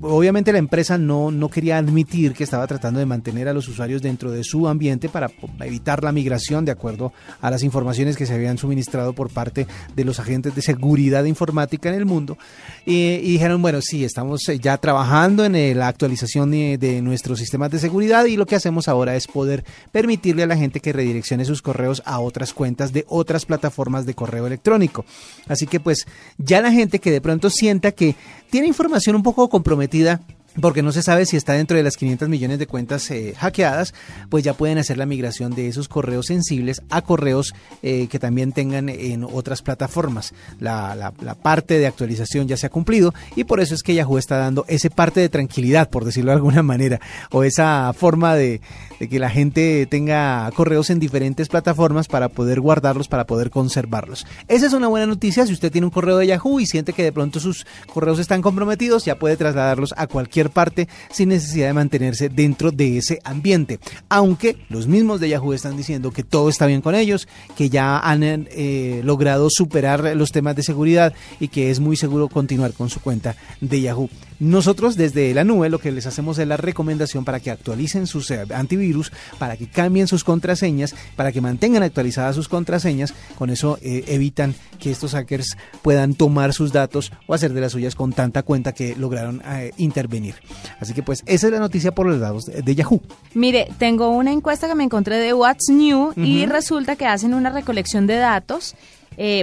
obviamente 0.00 0.52
la 0.52 0.58
empresa 0.58 0.96
no, 0.96 1.30
no 1.30 1.48
quería 1.48 1.78
admitir 1.78 2.32
que 2.32 2.44
estaba 2.44 2.66
tratando 2.66 3.00
de 3.00 3.06
mantener 3.06 3.48
a 3.48 3.52
los 3.52 3.68
usuarios 3.68 4.02
dentro 4.02 4.30
de 4.30 4.44
su 4.44 4.68
ambiente 4.68 5.08
para 5.08 5.30
evitar 5.60 6.04
la 6.04 6.12
migración 6.12 6.64
de 6.64 6.72
acuerdo 6.72 7.12
a 7.40 7.50
las 7.50 7.62
informaciones 7.62 8.16
que 8.16 8.26
se 8.26 8.34
habían 8.34 8.58
suministrado 8.58 9.12
por 9.12 9.30
parte 9.30 9.66
de 9.94 10.04
los 10.04 10.20
agentes 10.20 10.54
de 10.54 10.62
seguridad 10.62 11.24
informática 11.24 11.88
en 11.88 11.96
el 11.96 12.06
mundo. 12.06 12.38
Y, 12.86 13.18
dijeron, 13.18 13.60
bueno, 13.60 13.80
sí, 13.80 14.04
estamos 14.04 14.48
eh, 14.48 14.58
ya 14.58 14.76
trabajando 14.78 15.44
en 15.44 15.56
eh, 15.56 15.74
la 15.74 15.88
actualización 15.88 16.50
de, 16.50 16.78
de, 16.78 17.02
nuestros 17.02 17.38
sistemas 17.38 17.70
de 17.70 17.78
seguridad 17.78 18.24
y 18.26 18.36
lo 18.36 18.46
que 18.46 18.56
hacemos 18.56 18.88
ahora 18.88 19.16
es 19.16 19.26
poder 19.26 19.64
permitirle 19.92 20.44
a 20.44 20.46
la 20.46 20.56
gente 20.56 20.80
que 20.80 20.92
redireccione 20.92 21.44
sus 21.44 21.62
correos 21.62 22.02
a 22.04 22.20
otras 22.20 22.52
cuentas 22.52 22.92
de 22.92 23.04
otras 23.08 23.44
plataformas 23.44 24.06
de 24.06 24.14
correo 24.14 24.46
electrónico. 24.46 25.04
Así 25.48 25.66
que 25.66 25.80
pues 25.80 26.06
ya 26.38 26.60
la 26.60 26.72
gente 26.72 26.98
que 26.98 27.10
de 27.10 27.20
pronto 27.20 27.50
sienta 27.50 27.92
que 27.92 28.14
tiene 28.50 28.66
información 28.66 29.16
un 29.16 29.22
poco 29.22 29.48
comprometida 29.48 30.20
porque 30.60 30.82
no 30.82 30.92
se 30.92 31.02
sabe 31.02 31.26
si 31.26 31.36
está 31.36 31.52
dentro 31.52 31.76
de 31.76 31.82
las 31.82 31.96
500 31.96 32.28
millones 32.28 32.58
de 32.58 32.66
cuentas 32.66 33.10
eh, 33.10 33.34
hackeadas, 33.36 33.94
pues 34.28 34.44
ya 34.44 34.54
pueden 34.54 34.78
hacer 34.78 34.98
la 34.98 35.06
migración 35.06 35.54
de 35.54 35.68
esos 35.68 35.88
correos 35.88 36.26
sensibles 36.26 36.82
a 36.90 37.02
correos 37.02 37.54
eh, 37.82 38.08
que 38.08 38.18
también 38.18 38.52
tengan 38.52 38.88
en 38.88 39.24
otras 39.24 39.62
plataformas. 39.62 40.34
La, 40.60 41.12
parte 41.42 41.78
de 41.78 41.86
actualización 41.86 42.48
ya 42.48 42.56
se 42.56 42.66
ha 42.66 42.70
cumplido 42.70 43.14
y 43.36 43.44
por 43.44 43.60
eso 43.60 43.74
es 43.74 43.82
que 43.82 43.94
Yahoo 43.94 44.18
está 44.18 44.38
dando 44.38 44.64
ese 44.68 44.90
parte 44.90 45.20
de 45.20 45.28
tranquilidad, 45.28 45.88
por 45.88 46.04
decirlo 46.04 46.30
de 46.30 46.36
alguna 46.36 46.62
manera, 46.62 47.00
o 47.30 47.44
esa 47.44 47.92
forma 47.92 48.34
de 48.34 48.60
que 49.06 49.18
la 49.18 49.30
gente 49.30 49.86
tenga 49.86 50.50
correos 50.52 50.90
en 50.90 50.98
diferentes 50.98 51.48
plataformas 51.48 52.08
para 52.08 52.28
poder 52.28 52.60
guardarlos, 52.60 53.08
para 53.08 53.26
poder 53.26 53.50
conservarlos. 53.50 54.26
Esa 54.48 54.66
es 54.66 54.72
una 54.72 54.88
buena 54.88 55.06
noticia. 55.06 55.46
Si 55.46 55.52
usted 55.52 55.70
tiene 55.70 55.86
un 55.86 55.92
correo 55.92 56.18
de 56.18 56.26
Yahoo 56.26 56.58
y 56.58 56.66
siente 56.66 56.92
que 56.92 57.04
de 57.04 57.12
pronto 57.12 57.38
sus 57.38 57.66
correos 57.92 58.18
están 58.18 58.42
comprometidos, 58.42 59.04
ya 59.04 59.16
puede 59.16 59.36
trasladarlos 59.36 59.94
a 59.96 60.06
cualquier 60.08 60.47
parte 60.48 60.88
sin 61.10 61.30
necesidad 61.30 61.68
de 61.68 61.72
mantenerse 61.74 62.28
dentro 62.28 62.70
de 62.70 62.98
ese 62.98 63.20
ambiente. 63.24 63.78
Aunque 64.08 64.56
los 64.68 64.86
mismos 64.86 65.20
de 65.20 65.28
Yahoo 65.28 65.52
están 65.52 65.76
diciendo 65.76 66.10
que 66.10 66.22
todo 66.22 66.48
está 66.48 66.66
bien 66.66 66.80
con 66.80 66.94
ellos, 66.94 67.28
que 67.56 67.70
ya 67.70 67.98
han 67.98 68.22
eh, 68.22 69.00
logrado 69.04 69.48
superar 69.50 70.16
los 70.16 70.32
temas 70.32 70.56
de 70.56 70.62
seguridad 70.62 71.12
y 71.40 71.48
que 71.48 71.70
es 71.70 71.80
muy 71.80 71.96
seguro 71.96 72.28
continuar 72.28 72.72
con 72.72 72.90
su 72.90 73.00
cuenta 73.00 73.36
de 73.60 73.80
Yahoo. 73.80 74.08
Nosotros 74.40 74.96
desde 74.96 75.34
la 75.34 75.42
nube 75.42 75.68
lo 75.68 75.80
que 75.80 75.90
les 75.90 76.06
hacemos 76.06 76.38
es 76.38 76.46
la 76.46 76.56
recomendación 76.56 77.24
para 77.24 77.40
que 77.40 77.50
actualicen 77.50 78.06
sus 78.06 78.30
eh, 78.30 78.44
antivirus, 78.54 79.12
para 79.38 79.56
que 79.56 79.66
cambien 79.66 80.06
sus 80.06 80.22
contraseñas, 80.22 80.94
para 81.16 81.32
que 81.32 81.40
mantengan 81.40 81.82
actualizadas 81.82 82.36
sus 82.36 82.48
contraseñas. 82.48 83.14
Con 83.36 83.50
eso 83.50 83.78
eh, 83.82 84.04
evitan 84.06 84.54
que 84.78 84.92
estos 84.92 85.12
hackers 85.12 85.56
puedan 85.82 86.14
tomar 86.14 86.52
sus 86.52 86.72
datos 86.72 87.12
o 87.26 87.34
hacer 87.34 87.52
de 87.52 87.60
las 87.60 87.72
suyas 87.72 87.96
con 87.96 88.12
tanta 88.12 88.44
cuenta 88.44 88.72
que 88.72 88.94
lograron 88.94 89.42
eh, 89.44 89.72
intervenir. 89.76 90.36
Así 90.78 90.94
que 90.94 91.02
pues 91.02 91.24
esa 91.26 91.48
es 91.48 91.52
la 91.52 91.58
noticia 91.58 91.92
por 91.92 92.06
los 92.06 92.20
lados 92.20 92.46
de, 92.46 92.74
Yahoo. 92.74 93.02
Mire, 93.34 93.68
tengo 93.78 94.10
una 94.10 94.32
encuesta 94.32 94.68
que 94.68 94.76
me 94.76 94.84
encontré 94.84 95.16
de 95.16 95.34
What's 95.34 95.68
New 95.68 96.12
y 96.16 96.46
resulta 96.46 96.94
que 96.94 97.06
hacen 97.06 97.34
una 97.34 97.50
recolección 97.50 98.06
de 98.06 98.16
datos. 98.16 98.76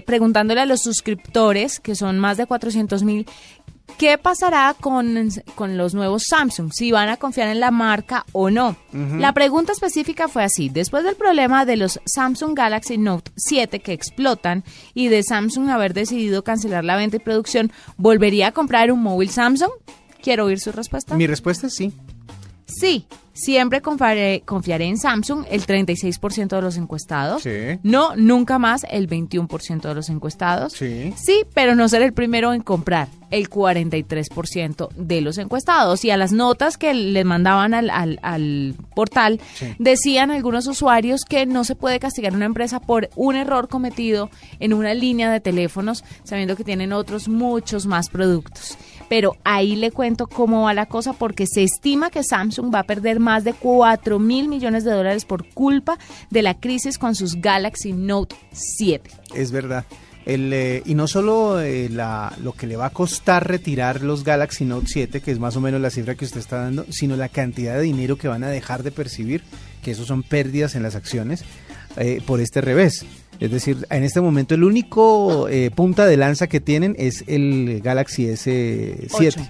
preguntándole 0.05 0.61
a 0.61 0.65
los 0.65 0.81
suscriptores, 0.81 1.81
que 1.81 1.95
son 1.95 2.17
más 2.17 2.37
de 2.37 2.45
400 2.45 3.03
mil, 3.03 3.25
¿Qué 3.97 4.17
pasará 4.17 4.75
con, 4.79 5.29
los 5.77 5.93
nuevos 5.93 6.23
Samsung? 6.27 6.71
Si 6.73 6.91
van 6.91 7.09
a 7.09 7.17
confiar 7.17 7.47
en 7.47 7.59
la 7.59 7.71
marca 7.71 8.25
o 8.33 8.49
no. 8.49 8.75
La 8.91 9.33
pregunta 9.33 9.71
específica 9.71 10.27
fue 10.27 10.43
así. 10.43 10.69
Después 10.69 11.03
del 11.03 11.15
problema 11.15 11.65
de 11.65 11.77
los 11.77 11.99
Samsung 12.05 12.57
Galaxy 12.57 12.97
Note 12.97 13.31
7 13.35 13.79
que 13.79 13.93
explotan 13.93 14.63
y 14.93 15.07
de 15.07 15.23
Samsung 15.23 15.69
haber 15.69 15.93
decidido 15.93 16.43
cancelar 16.43 16.83
la 16.83 16.97
venta 16.97 17.17
y 17.17 17.19
producción, 17.19 17.71
¿volvería 17.97 18.47
a 18.47 18.51
comprar 18.51 18.91
un 18.91 19.01
móvil 19.01 19.29
Samsung? 19.29 19.71
Quiero 20.21 20.45
oír 20.45 20.59
su 20.59 20.71
respuesta. 20.71 21.15
Mi 21.15 21.27
respuesta 21.27 21.67
es 21.67 21.75
sí. 21.75 21.93
Sí, 22.65 23.05
siempre 23.33 23.81
confiaré, 23.81 24.41
confiaré 24.43 24.85
en 24.85 24.97
Samsung, 24.97 25.45
el 25.49 25.65
36% 25.65 26.55
de 26.55 26.61
los 26.61 26.77
encuestados. 26.77 27.43
Sí. 27.43 27.79
No, 27.83 28.15
nunca 28.15 28.57
más, 28.57 28.85
el 28.89 29.07
21% 29.07 29.81
de 29.81 29.93
los 29.93 30.09
encuestados. 30.09 30.73
Sí. 30.73 31.13
Sí, 31.15 31.43
pero 31.53 31.75
no 31.75 31.87
ser 31.87 32.01
el 32.01 32.13
primero 32.13 32.53
en 32.53 32.61
comprar, 32.61 33.07
el 33.29 33.49
43% 33.49 34.89
de 34.95 35.21
los 35.21 35.37
encuestados. 35.37 36.03
Y 36.05 36.09
a 36.09 36.17
las 36.17 36.31
notas 36.31 36.77
que 36.77 36.93
les 36.93 37.25
mandaban 37.25 37.73
al, 37.75 37.89
al, 37.91 38.75
portal, 38.95 39.39
decían 39.77 40.31
algunos 40.31 40.65
usuarios 40.65 41.23
que 41.25 41.45
no 41.45 41.65
se 41.65 41.75
puede 41.75 41.99
castigar 41.99 42.33
a 42.33 42.35
una 42.37 42.45
empresa 42.45 42.79
por 42.79 43.09
un 43.15 43.35
error 43.35 43.67
cometido 43.67 44.29
en 44.59 44.73
una 44.73 44.93
línea 44.93 45.31
de 45.31 45.39
teléfonos, 45.39 46.03
sabiendo 46.23 46.55
que 46.55 46.63
tienen 46.63 46.93
otros 46.93 47.27
muchos 47.27 47.85
más 47.85 48.09
productos 48.09 48.77
pero 49.09 49.35
ahí 49.43 49.75
le 49.75 49.91
cuento 49.91 50.27
cómo 50.27 50.63
va 50.63 50.73
la 50.73 50.85
cosa 50.85 51.13
porque 51.13 51.45
se 51.47 51.63
estima 51.63 52.09
que 52.09 52.23
Samsung 52.23 52.73
va 52.73 52.79
a 52.79 52.83
perder 52.83 53.19
más 53.19 53.43
de 53.43 53.53
4 53.53 54.19
mil 54.19 54.47
millones 54.47 54.83
de 54.83 54.91
dólares 54.91 55.25
por 55.25 55.47
culpa 55.49 55.97
de 56.29 56.41
la 56.41 56.59
crisis 56.59 56.97
con 56.97 57.15
sus 57.15 57.35
Galaxy 57.35 57.93
Note 57.93 58.35
7. 58.51 59.09
Es 59.35 59.51
verdad. 59.51 59.85
El, 60.25 60.51
eh, 60.53 60.81
y 60.85 60.95
no 60.95 61.07
solo 61.07 61.61
eh, 61.61 61.87
lo 61.89 62.53
que 62.53 62.65
le 62.65 62.75
va 62.75 62.87
a 62.87 62.89
costar 62.89 63.47
retirar 63.47 64.01
los 64.01 64.23
Galaxy 64.23 64.65
Note 64.65 64.87
7, 64.87 65.21
que 65.21 65.31
es 65.31 65.37
más 65.37 65.55
o 65.55 65.61
menos 65.61 65.79
la 65.79 65.91
cifra 65.91 66.15
que 66.15 66.25
usted 66.25 66.39
está 66.39 66.61
dando, 66.61 66.85
sino 66.89 67.15
la 67.15 67.29
cantidad 67.29 67.75
de 67.75 67.81
dinero 67.81 68.17
que 68.17 68.27
van 68.27 68.43
a 68.43 68.49
dejar 68.49 68.81
de 68.81 68.91
percibir, 68.91 69.43
que 69.83 69.91
eso 69.91 70.03
son 70.03 70.23
pérdidas 70.23 70.73
en 70.73 70.81
las 70.81 70.95
acciones, 70.95 71.45
eh, 71.97 72.21
por 72.25 72.41
este 72.41 72.61
revés. 72.61 73.05
Es 73.39 73.51
decir, 73.51 73.85
en 73.89 74.03
este 74.03 74.21
momento 74.21 74.55
el 74.55 74.63
único 74.63 75.47
eh, 75.49 75.71
punta 75.73 76.05
de 76.05 76.17
lanza 76.17 76.47
que 76.47 76.59
tienen 76.59 76.95
es 76.97 77.23
el 77.27 77.81
Galaxy 77.83 78.27
S7. 78.27 79.49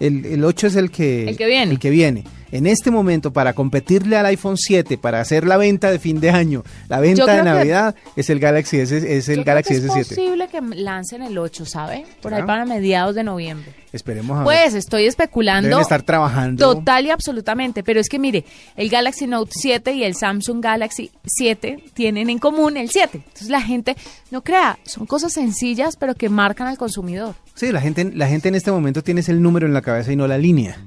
El, 0.00 0.24
el 0.24 0.44
8 0.44 0.66
es 0.66 0.76
el 0.76 0.90
que, 0.90 1.28
el 1.28 1.36
que 1.36 1.46
viene. 1.46 1.72
El 1.72 1.78
que 1.78 1.90
viene 1.90 2.24
en 2.52 2.66
este 2.66 2.90
momento 2.90 3.32
para 3.32 3.52
competirle 3.52 4.16
al 4.16 4.26
iPhone 4.26 4.56
7, 4.56 4.98
para 4.98 5.20
hacer 5.20 5.46
la 5.46 5.56
venta 5.56 5.90
de 5.90 5.98
fin 5.98 6.20
de 6.20 6.30
año, 6.30 6.62
la 6.88 7.00
venta 7.00 7.32
de 7.34 7.42
Navidad, 7.42 7.94
es 8.16 8.30
el 8.30 8.40
Galaxy 8.40 8.78
S, 8.78 8.96
es 9.16 9.28
el 9.28 9.44
Galaxy 9.44 9.74
S7. 9.74 10.00
Es 10.00 10.08
posible 10.08 10.48
que 10.48 10.60
lancen 10.60 11.22
el 11.22 11.36
8, 11.38 11.66
¿sabe? 11.66 12.06
Por 12.20 12.34
ahí 12.34 12.42
para 12.42 12.64
mediados 12.64 13.14
de 13.14 13.24
noviembre. 13.24 13.74
Esperemos 13.92 14.40
a 14.40 14.44
Pues 14.44 14.74
estoy 14.74 15.06
especulando. 15.06 15.68
Deben 15.68 15.82
estar 15.82 16.02
trabajando. 16.02 16.74
Total 16.74 17.06
y 17.06 17.10
absolutamente. 17.10 17.82
Pero 17.82 18.00
es 18.00 18.08
que 18.08 18.18
mire, 18.18 18.44
el 18.76 18.88
Galaxy 18.88 19.26
Note 19.26 19.50
7 19.52 19.92
y 19.94 20.04
el 20.04 20.14
Samsung 20.14 20.62
Galaxy 20.62 21.10
7 21.24 21.82
tienen 21.92 22.30
en 22.30 22.38
común 22.38 22.76
el 22.76 22.90
7. 22.90 23.18
Entonces 23.18 23.48
la 23.48 23.60
gente, 23.60 23.96
no 24.30 24.42
crea, 24.42 24.78
son 24.84 25.06
cosas 25.06 25.32
sencillas, 25.32 25.96
pero 25.96 26.14
que 26.14 26.28
marcan 26.28 26.68
al 26.68 26.78
consumidor. 26.78 27.34
Sí, 27.60 27.72
la 27.72 27.82
gente, 27.82 28.10
la 28.14 28.26
gente 28.26 28.48
en 28.48 28.54
este 28.54 28.72
momento 28.72 29.02
tiene 29.02 29.20
el 29.28 29.42
número 29.42 29.66
en 29.66 29.74
la 29.74 29.82
cabeza 29.82 30.10
y 30.10 30.16
no 30.16 30.26
la 30.26 30.38
línea. 30.38 30.82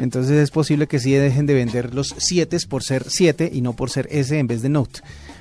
Entonces 0.00 0.32
es 0.32 0.50
posible 0.50 0.86
que 0.86 0.98
sí 0.98 1.12
dejen 1.12 1.46
de 1.46 1.54
vender 1.54 1.94
los 1.94 2.14
7 2.14 2.58
por 2.68 2.82
ser 2.82 3.08
7 3.08 3.50
y 3.50 3.62
no 3.62 3.72
por 3.72 3.88
ser 3.88 4.06
S 4.10 4.38
en 4.38 4.46
vez 4.46 4.60
de 4.60 4.68
Note. 4.68 5.00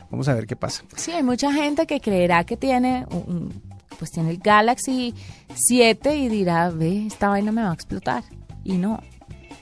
Vamos 0.10 0.30
a 0.30 0.34
ver 0.36 0.48
qué 0.48 0.56
pasa. 0.56 0.86
Sí, 0.96 1.12
hay 1.12 1.22
mucha 1.22 1.52
gente 1.52 1.86
que 1.86 2.00
creerá 2.00 2.46
que 2.46 2.56
tiene 2.56 3.06
un, 3.12 3.62
pues 3.98 4.12
tiene 4.12 4.30
el 4.30 4.38
Galaxy 4.38 5.13
7 5.54 6.15
y 6.15 6.30
dirá, 6.30 6.70
ve, 6.70 7.08
esta 7.08 7.28
vaina 7.28 7.52
me 7.52 7.62
va 7.62 7.72
a 7.72 7.74
explotar. 7.74 8.24
Y 8.63 8.78
no. 8.78 9.04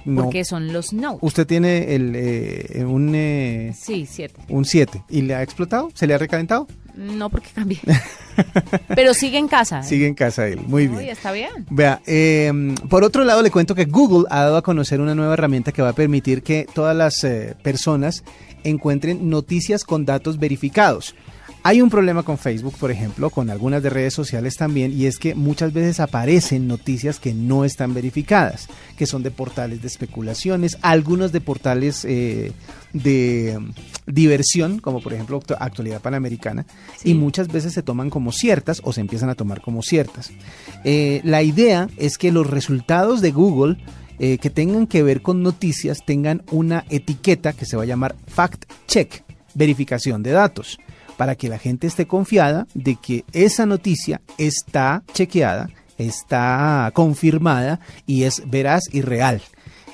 Porque 0.05 0.45
son 0.45 0.71
los 0.71 0.93
Note. 0.93 1.19
¿Usted 1.21 1.45
tiene 1.45 1.95
el, 1.95 2.13
eh, 2.15 2.83
un... 2.86 3.13
Eh, 3.13 3.73
sí, 3.77 4.05
7. 4.10 4.41
Un 4.49 4.65
7. 4.65 5.03
¿Y 5.10 5.21
le 5.21 5.36
ha 5.36 5.43
explotado? 5.43 5.89
¿Se 5.93 6.07
le 6.07 6.13
ha 6.13 6.17
recalentado? 6.17 6.67
No, 6.97 7.29
porque 7.29 7.49
cambié. 7.53 7.79
Pero 8.95 9.13
sigue 9.13 9.38
en 9.38 9.47
casa. 9.47 9.79
¿eh? 9.79 9.83
Sigue 9.83 10.07
en 10.07 10.15
casa 10.15 10.47
él, 10.47 10.62
muy 10.62 10.88
bien. 10.88 11.10
está 11.10 11.31
bien. 11.31 11.49
Vea, 11.69 12.01
em, 12.07 12.73
por 12.75 13.03
otro 13.03 13.23
lado 13.23 13.43
le 13.43 13.51
cuento 13.51 13.75
que 13.75 13.86
Google 13.86 14.25
ha 14.31 14.41
dado 14.41 14.57
a 14.57 14.63
conocer 14.63 14.99
una 14.99 15.13
nueva 15.13 15.33
herramienta 15.33 15.71
que 15.71 15.83
va 15.83 15.89
a 15.89 15.93
permitir 15.93 16.41
que 16.41 16.67
todas 16.73 16.95
las 16.95 17.23
eh, 17.23 17.55
personas 17.62 18.23
encuentren 18.63 19.29
noticias 19.29 19.83
con 19.83 20.05
datos 20.05 20.39
verificados. 20.39 21.15
Hay 21.67 21.82
un 21.82 21.89
problema 21.89 22.23
con 22.23 22.38
Facebook, 22.38 22.75
por 22.80 22.91
ejemplo, 22.91 23.30
con 23.30 23.49
algunas 23.49 23.84
de 23.84 23.89
redes 23.89 24.13
sociales 24.13 24.56
también, 24.56 24.97
y 24.97 25.06
es 25.06 25.17
que 25.19 25.36
muchas 25.36 25.73
veces 25.73 25.99
aparecen 25.99 26.65
noticias 26.65 27.19
que 27.19 27.34
no 27.34 27.65
están 27.65 27.93
verificadas, 27.93 28.69
que 28.95 29.06
son 29.06 29.21
de 29.21 29.32
portales 29.32 29.82
de 29.82 29.89
especulaciones, 29.89 30.77
algunos 30.82 31.34
de 31.34 31.41
portales 31.41 32.06
eh, 32.06 32.53
de 32.93 33.58
mm, 33.60 33.71
diversión, 34.10 34.80
como 34.80 35.01
por 35.01 35.12
ejemplo 35.12 35.41
Actualidad 35.60 35.99
Panamericana, 35.99 36.65
y 37.03 37.15
muchas 37.15 37.49
veces 37.49 37.73
se 37.73 37.84
toman 37.84 38.10
como 38.10 38.32
ciertas 38.32 38.80
o 38.86 38.93
se 38.93 39.01
empiezan 39.01 39.30
a 39.30 39.36
tomar 39.36 39.60
como 39.60 39.82
ciertas. 39.82 40.32
Eh, 40.86 41.19
la 41.25 41.43
idea 41.43 41.89
es 41.97 42.17
que 42.17 42.32
los 42.32 42.49
resultados 42.49 43.19
de 43.19 43.32
Google 43.32 43.75
eh, 44.19 44.38
que 44.38 44.49
tengan 44.49 44.88
que 44.88 45.03
ver 45.03 45.21
con 45.21 45.43
noticias 45.43 45.97
tengan 46.06 46.43
una 46.49 46.86
etiqueta 46.89 47.51
que 47.51 47.65
se 47.65 47.75
va 47.75 47.84
a 47.84 47.88
llamar 47.88 48.15
fact 48.25 48.71
check, 48.88 49.21
verificación 49.53 50.23
de 50.23 50.32
datos, 50.32 50.77
para 51.17 51.36
que 51.36 51.49
la 51.49 51.58
gente 51.58 51.88
esté 51.88 52.08
confiada 52.08 52.67
de 52.73 52.95
que 52.95 53.25
esa 53.34 53.65
noticia 53.65 54.21
está 54.38 55.03
chequeada, 55.13 55.69
está 55.97 56.91
confirmada 56.93 57.80
y 58.06 58.23
es 58.23 58.43
veraz 58.49 58.84
y 58.91 59.01
real. 59.01 59.41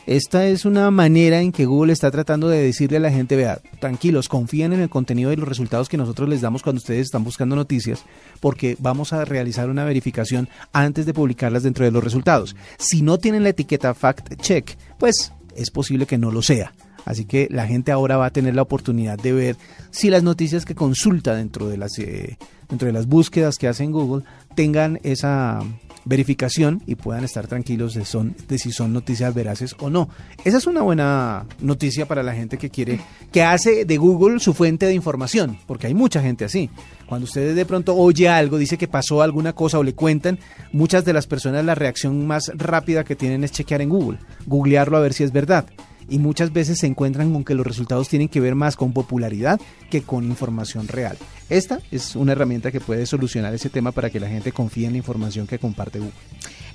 Esta 0.05 0.45
es 0.47 0.65
una 0.65 0.91
manera 0.91 1.39
en 1.39 1.53
que 1.53 1.65
Google 1.65 1.93
está 1.93 2.11
tratando 2.11 2.49
de 2.49 2.61
decirle 2.61 2.97
a 2.97 2.99
la 2.99 3.11
gente, 3.11 3.37
vea, 3.37 3.61
tranquilos, 3.79 4.27
confíen 4.27 4.73
en 4.73 4.81
el 4.81 4.89
contenido 4.89 5.31
y 5.31 5.37
los 5.37 5.47
resultados 5.47 5.87
que 5.87 5.95
nosotros 5.95 6.27
les 6.27 6.41
damos 6.41 6.61
cuando 6.61 6.79
ustedes 6.79 7.05
están 7.05 7.23
buscando 7.23 7.55
noticias, 7.55 8.03
porque 8.41 8.75
vamos 8.79 9.13
a 9.13 9.23
realizar 9.23 9.69
una 9.69 9.85
verificación 9.85 10.49
antes 10.73 11.05
de 11.05 11.13
publicarlas 11.13 11.63
dentro 11.63 11.85
de 11.85 11.91
los 11.91 12.03
resultados. 12.03 12.53
Si 12.77 13.01
no 13.01 13.17
tienen 13.17 13.43
la 13.43 13.49
etiqueta 13.49 13.93
fact 13.93 14.41
check, 14.41 14.75
pues 14.99 15.31
es 15.55 15.71
posible 15.71 16.05
que 16.05 16.17
no 16.17 16.31
lo 16.31 16.41
sea. 16.41 16.73
Así 17.05 17.25
que 17.25 17.47
la 17.51 17.67
gente 17.67 17.91
ahora 17.91 18.17
va 18.17 18.27
a 18.27 18.31
tener 18.31 18.55
la 18.55 18.61
oportunidad 18.61 19.17
de 19.17 19.33
ver 19.33 19.57
si 19.91 20.09
las 20.09 20.23
noticias 20.23 20.65
que 20.65 20.75
consulta 20.75 21.35
dentro 21.35 21.67
de 21.67 21.77
las, 21.77 21.97
eh, 21.99 22.37
dentro 22.69 22.87
de 22.87 22.93
las 22.93 23.07
búsquedas 23.07 23.57
que 23.57 23.67
hace 23.67 23.83
en 23.83 23.91
Google 23.91 24.23
tengan 24.55 24.99
esa 25.03 25.61
verificación 26.05 26.81
y 26.85 26.95
puedan 26.95 27.23
estar 27.23 27.47
tranquilos 27.47 27.93
de, 27.93 28.05
son, 28.05 28.35
de 28.47 28.57
si 28.57 28.71
son 28.71 28.93
noticias 28.93 29.33
veraces 29.33 29.75
o 29.79 29.89
no. 29.89 30.09
Esa 30.43 30.57
es 30.57 30.67
una 30.67 30.81
buena 30.81 31.45
noticia 31.59 32.05
para 32.07 32.23
la 32.23 32.33
gente 32.33 32.57
que 32.57 32.69
quiere, 32.69 32.99
que 33.31 33.43
hace 33.43 33.85
de 33.85 33.97
Google 33.97 34.39
su 34.39 34.53
fuente 34.53 34.85
de 34.85 34.93
información, 34.93 35.57
porque 35.65 35.87
hay 35.87 35.93
mucha 35.93 36.21
gente 36.21 36.45
así. 36.45 36.69
Cuando 37.07 37.25
ustedes 37.25 37.55
de 37.55 37.65
pronto 37.65 37.95
oye 37.95 38.27
algo, 38.27 38.57
dice 38.57 38.77
que 38.77 38.87
pasó 38.87 39.21
alguna 39.21 39.53
cosa 39.53 39.79
o 39.79 39.83
le 39.83 39.93
cuentan, 39.93 40.39
muchas 40.71 41.05
de 41.05 41.13
las 41.13 41.27
personas 41.27 41.63
la 41.63 41.75
reacción 41.75 42.25
más 42.27 42.51
rápida 42.55 43.03
que 43.03 43.15
tienen 43.15 43.43
es 43.43 43.51
chequear 43.51 43.81
en 43.81 43.89
Google, 43.89 44.19
googlearlo 44.45 44.97
a 44.97 45.01
ver 45.01 45.13
si 45.13 45.23
es 45.23 45.31
verdad 45.31 45.65
y 46.09 46.19
muchas 46.19 46.53
veces 46.53 46.79
se 46.79 46.87
encuentran 46.87 47.31
con 47.31 47.43
que 47.43 47.55
los 47.55 47.65
resultados 47.65 48.09
tienen 48.09 48.29
que 48.29 48.39
ver 48.39 48.55
más 48.55 48.75
con 48.75 48.93
popularidad 48.93 49.59
que 49.89 50.01
con 50.01 50.25
información 50.25 50.87
real. 50.87 51.17
Esta 51.49 51.79
es 51.91 52.15
una 52.15 52.33
herramienta 52.33 52.71
que 52.71 52.79
puede 52.79 53.05
solucionar 53.05 53.53
ese 53.53 53.69
tema 53.69 53.91
para 53.91 54.09
que 54.09 54.19
la 54.19 54.27
gente 54.27 54.51
confíe 54.51 54.87
en 54.87 54.93
la 54.93 54.97
información 54.97 55.47
que 55.47 55.59
comparte 55.59 55.99
Google. 55.99 56.13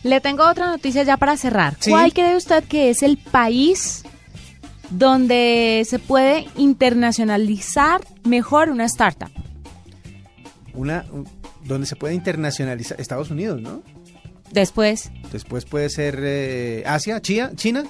Le 0.02 0.20
tengo 0.20 0.48
otra 0.48 0.68
noticia 0.68 1.02
ya 1.02 1.16
para 1.16 1.36
cerrar. 1.36 1.76
¿Cuál 1.88 2.12
cree 2.12 2.36
usted 2.36 2.64
que 2.64 2.90
es 2.90 3.02
el 3.02 3.16
país 3.18 4.04
donde 4.90 5.84
se 5.88 5.98
puede 5.98 6.46
internacionalizar 6.56 8.00
mejor 8.24 8.70
una 8.70 8.84
startup? 8.84 9.30
Una 10.74 11.04
donde 11.64 11.86
se 11.86 11.96
puede 11.96 12.14
internacionalizar 12.14 13.00
Estados 13.00 13.30
Unidos, 13.30 13.60
¿no? 13.60 13.82
Después. 14.52 15.10
Después 15.32 15.64
puede 15.64 15.90
ser 15.90 16.18
eh, 16.22 16.84
Asia, 16.86 17.20
China, 17.20 17.50
China. 17.54 17.84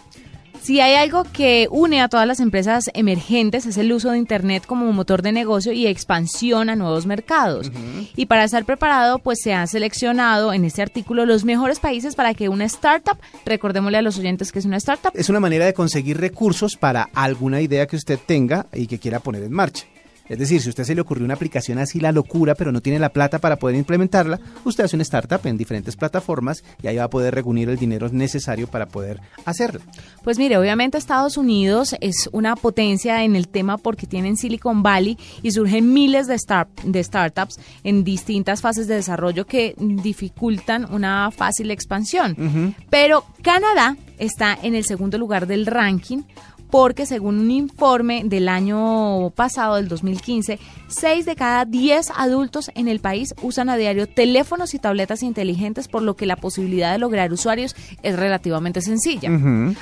Si 0.63 0.81
hay 0.81 0.95
algo 0.95 1.25
que 1.25 1.69
une 1.71 2.01
a 2.01 2.09
todas 2.09 2.27
las 2.27 2.41
empresas 2.41 2.91
emergentes 2.95 3.67
es 3.67 3.79
el 3.79 3.93
uso 3.93 4.11
de 4.11 4.19
Internet 4.19 4.65
como 4.67 4.93
motor 4.93 5.23
de 5.23 5.33
negocio 5.33 5.73
y 5.73 5.87
expansión 5.87 6.69
a 6.69 6.77
nuevos 6.77 7.07
mercados. 7.07 7.71
Y 8.17 8.27
para 8.27 8.45
estar 8.45 8.65
preparado, 8.65 9.19
pues 9.19 9.41
se 9.43 9.53
han 9.53 9.69
seleccionado 9.69 10.53
en 10.53 10.65
este 10.65 10.83
artículo 10.83 11.27
los 11.27 11.45
mejores 11.45 11.81
países 11.81 12.15
para 12.15 12.35
que 12.35 12.49
una 12.49 12.65
startup, 12.65 13.19
recordémosle 13.47 13.99
a 13.99 14.03
los 14.03 14.19
oyentes 14.19 14.53
que 14.53 14.59
es 14.59 14.65
una 14.65 14.77
startup. 14.77 15.13
Es 15.15 15.29
una 15.29 15.41
manera 15.41 15.65
de 15.65 15.75
conseguir 15.75 16.19
recursos 16.19 16.77
para 16.77 17.09
alguna 17.15 17.61
idea 17.61 17.87
que 17.87 17.97
usted 17.97 18.19
tenga 18.25 18.67
y 18.73 18.87
que 18.87 18.99
quiera 18.99 19.21
poner 19.21 19.43
en 19.43 19.53
marcha. 19.53 19.87
Es 20.29 20.39
decir, 20.39 20.61
si 20.61 20.69
a 20.69 20.71
usted 20.71 20.85
se 20.85 20.95
le 20.95 21.01
ocurrió 21.01 21.25
una 21.25 21.35
aplicación 21.35 21.79
así 21.79 22.01
la 22.01 22.13
locura, 22.13 22.55
pero 22.55 22.73
no 22.73 22.81
tiene 22.81 22.99
la 22.99 23.09
plata 23.11 23.39
para 23.39 23.57
poder 23.57 23.77
implementarla, 23.77 24.39
usted 24.65 24.85
hace 24.85 24.97
una 24.97 25.03
startup 25.03 25.41
en 25.45 25.57
diferentes 25.57 25.97
plataformas 25.97 26.63
y 26.83 26.87
ahí 26.87 26.97
va 26.97 27.05
a 27.05 27.11
poder 27.11 27.35
reunir 27.35 27.69
el 27.69 27.79
dinero 27.79 28.09
necesario 28.11 28.67
para 28.67 28.87
poder 28.87 29.21
hacerla. 29.45 29.81
Pues 30.23 30.39
mire, 30.39 30.59
obviamente 30.59 30.99
Estados 30.99 31.37
Unidos 31.37 31.97
es 32.01 32.29
una 32.33 32.57
potencia 32.57 33.25
en 33.25 33.37
el 33.37 33.49
tema 33.49 33.79
porque 33.79 34.07
tienen 34.07 34.37
Silicon 34.37 34.83
Valley 34.83 35.19
y 35.43 35.51
surgen 35.53 35.93
miles 35.93 36.27
de, 36.27 36.37
de 36.85 37.05
startups 37.05 37.59
en 37.85 38.05
distintas 38.05 38.61
fases 38.61 38.87
de 38.87 38.97
desarrollo 38.97 39.47
que 39.47 39.75
dificultan 39.79 40.93
una 40.93 41.31
fácil 41.31 41.71
expansión. 41.71 42.75
Pero 42.91 43.25
Canadá 43.43 43.97
está 44.19 44.59
en 44.63 44.75
el 44.75 44.85
segundo 44.85 45.19
lugar 45.19 45.47
del 45.47 45.67
ranking 45.67 46.23
porque 46.71 47.07
según 47.07 47.39
un 47.39 47.51
informe 47.51 48.23
del 48.25 48.49
año 48.49 49.31
pasado, 49.31 49.77
del 49.77 49.89
2015, 49.89 50.59
6 50.89 51.27
de 51.27 51.37
cada 51.37 51.65
10 51.65 52.11
adultos 52.17 52.71
en 52.75 52.89
el 52.89 53.01
país 53.01 53.35
usan 53.43 53.69
a 53.69 53.77
diario 53.77 54.07
teléfonos 54.07 54.75
y 54.75 54.79
tabletas 54.79 55.23
inteligentes, 55.23 55.89
por 55.89 56.03
lo 56.03 56.17
que 56.17 56.27
la 56.27 56.37
posibilidad 56.37 56.93
de 56.93 56.99
lograr 56.99 57.33
usuarios 57.33 57.75
es 58.03 58.17
relativamente 58.17 58.81
sencilla. 58.81 59.31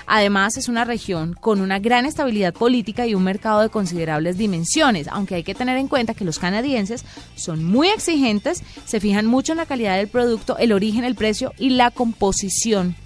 Además, 0.07 0.57
es 0.57 0.69
una 0.69 0.85
región 0.85 1.35
con 1.35 1.61
una 1.61 1.79
gran 1.79 2.07
estabilidad 2.07 2.55
política 2.55 3.07
y 3.07 3.15
un 3.15 3.25
mercado 3.25 3.61
de 3.63 3.69
considerables 3.69 4.39
dimensiones, 4.39 5.09
aunque 5.09 5.37
hay 5.37 5.45
que 5.45 5.55
tener 5.55 5.79
en 5.79 5.89
cuenta 5.89 6.15
que 6.15 6.25
los 6.25 6.39
canadienses 6.39 7.05
son 7.35 7.65
muy 7.65 7.89
exigentes, 7.89 8.63
se 8.85 9.01
fijan 9.01 9.27
mucho 9.27 9.53
en 9.53 9.59
la 9.59 9.67
calidad 9.67 9.97
del 9.97 10.09
producto, 10.09 10.57
el 10.59 10.73
origen, 10.73 11.05
el 11.05 11.15
precio 11.15 11.53
y 11.59 11.71
la 11.71 11.91
composición 11.91 12.97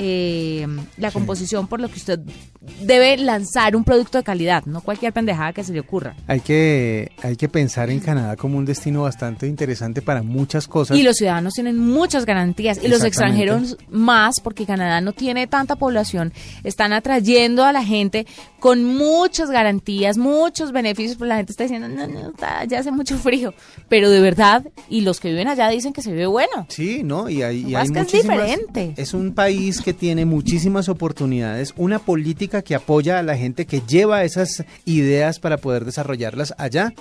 eh, 0.00 0.64
la 0.96 1.10
composición 1.10 1.66
por 1.66 1.80
lo 1.80 1.88
que 1.88 1.96
usted 1.96 2.20
debe 2.60 3.16
lanzar 3.16 3.76
un 3.76 3.84
producto 3.84 4.18
de 4.18 4.24
calidad, 4.24 4.64
no 4.66 4.80
cualquier 4.80 5.12
pendejada 5.12 5.52
que 5.52 5.62
se 5.62 5.72
le 5.72 5.80
ocurra. 5.80 6.16
Hay 6.26 6.40
que, 6.40 7.12
hay 7.22 7.36
que 7.36 7.48
pensar 7.48 7.90
en 7.90 8.00
Canadá 8.00 8.36
como 8.36 8.58
un 8.58 8.64
destino 8.64 9.02
bastante 9.02 9.46
interesante 9.46 10.02
para 10.02 10.22
muchas 10.22 10.66
cosas. 10.66 10.96
Y 10.96 11.02
los 11.02 11.16
ciudadanos 11.16 11.54
tienen 11.54 11.78
muchas 11.78 12.26
garantías 12.26 12.80
y 12.82 12.88
los 12.88 13.04
extranjeros 13.04 13.76
más 13.88 14.40
porque 14.40 14.66
Canadá 14.66 15.00
no 15.00 15.12
tiene 15.12 15.46
tanta 15.46 15.76
población, 15.76 16.32
están 16.64 16.92
atrayendo 16.92 17.64
a 17.64 17.72
la 17.72 17.84
gente 17.84 18.26
con 18.58 18.84
muchas 18.84 19.50
garantías, 19.50 20.18
muchos 20.18 20.72
beneficios, 20.72 21.16
pues 21.16 21.28
la 21.28 21.36
gente 21.36 21.52
está 21.52 21.64
diciendo, 21.64 21.88
no, 21.88 22.06
no, 22.08 22.32
ya 22.66 22.80
hace 22.80 22.90
mucho 22.90 23.16
frío, 23.18 23.54
pero 23.88 24.10
de 24.10 24.20
verdad, 24.20 24.64
y 24.88 25.02
los 25.02 25.20
que 25.20 25.28
viven 25.30 25.46
allá 25.46 25.68
dicen 25.68 25.92
que 25.92 26.02
se 26.02 26.10
vive 26.10 26.26
bueno. 26.26 26.66
Sí, 26.68 27.02
¿no? 27.04 27.28
Y 27.28 27.42
hay, 27.42 27.64
y 27.64 27.74
hay 27.76 27.88
que 27.88 28.00
es 28.00 28.12
diferente. 28.12 28.94
Es 28.96 29.14
un 29.14 29.32
país 29.32 29.80
que 29.80 29.92
tiene 29.92 30.24
muchísimas 30.24 30.88
oportunidades, 30.88 31.72
una 31.76 32.00
política 32.00 32.47
que 32.48 32.74
apoya 32.74 33.18
a 33.18 33.22
la 33.22 33.36
gente 33.36 33.66
que 33.66 33.82
lleva 33.82 34.24
esas 34.24 34.64
ideas 34.84 35.38
para 35.38 35.58
poder 35.58 35.84
desarrollarlas 35.84 36.54
allá 36.58 36.92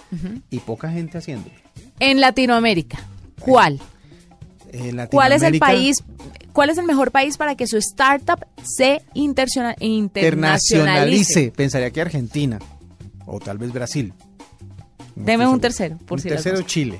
y 0.50 0.60
poca 0.60 0.92
gente 0.92 1.18
haciendo. 1.18 1.50
En 2.00 2.22
Latinoamérica, 2.22 3.00
¿cuál? 3.40 3.80
¿Cuál 5.10 5.32
es 5.32 5.44
el 5.44 5.60
país, 5.60 6.04
cuál 6.54 6.70
es 6.70 6.78
el 6.78 6.86
mejor 6.86 7.12
país 7.12 7.38
para 7.38 7.56
que 7.56 7.68
su 7.68 7.78
startup 7.78 8.46
se 8.64 9.02
internacionalice? 9.14 11.52
Pensaría 11.56 11.92
que 11.92 12.02
Argentina 12.02 12.60
o 13.26 13.40
tal 13.40 13.58
vez 13.58 13.72
Brasil. 13.72 14.14
Deme 15.16 15.48
un 15.48 15.60
tercero, 15.60 15.98
por 16.06 16.20
un 16.20 16.24
si 16.24 16.30
tercero 16.30 16.62
Chile. 16.62 17.00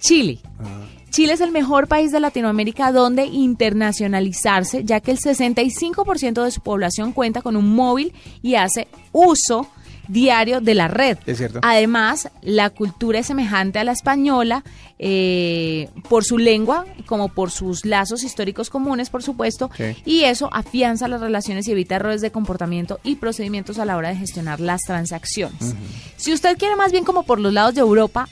Chile. 0.00 0.40
Ah. 0.58 0.86
Chile 1.12 1.34
es 1.34 1.42
el 1.42 1.52
mejor 1.52 1.88
país 1.88 2.10
de 2.10 2.20
Latinoamérica 2.20 2.90
donde 2.90 3.26
internacionalizarse, 3.26 4.82
ya 4.82 5.00
que 5.00 5.10
el 5.10 5.18
65% 5.18 6.42
de 6.42 6.50
su 6.50 6.62
población 6.62 7.12
cuenta 7.12 7.42
con 7.42 7.54
un 7.54 7.74
móvil 7.74 8.14
y 8.40 8.54
hace 8.54 8.88
uso 9.12 9.68
diario 10.08 10.62
de 10.62 10.74
la 10.74 10.88
red. 10.88 11.18
Es 11.26 11.36
cierto. 11.36 11.60
Además, 11.62 12.30
la 12.40 12.70
cultura 12.70 13.18
es 13.18 13.26
semejante 13.26 13.78
a 13.78 13.84
la 13.84 13.92
española 13.92 14.64
eh, 14.98 15.90
por 16.08 16.24
su 16.24 16.38
lengua, 16.38 16.86
como 17.04 17.28
por 17.28 17.50
sus 17.50 17.84
lazos 17.84 18.24
históricos 18.24 18.70
comunes, 18.70 19.10
por 19.10 19.22
supuesto, 19.22 19.70
y 20.06 20.24
eso 20.24 20.48
afianza 20.50 21.08
las 21.08 21.20
relaciones 21.20 21.68
y 21.68 21.72
evita 21.72 21.96
errores 21.96 22.22
de 22.22 22.32
comportamiento 22.32 23.00
y 23.04 23.16
procedimientos 23.16 23.78
a 23.78 23.84
la 23.84 23.98
hora 23.98 24.08
de 24.08 24.16
gestionar 24.16 24.60
las 24.60 24.80
transacciones. 24.80 25.74
Si 26.16 26.32
usted 26.32 26.56
quiere 26.56 26.74
más 26.74 26.90
bien 26.90 27.04
como 27.04 27.24
por 27.24 27.38
los 27.38 27.52
lados 27.52 27.74
de 27.74 27.82
Europa 27.82 28.30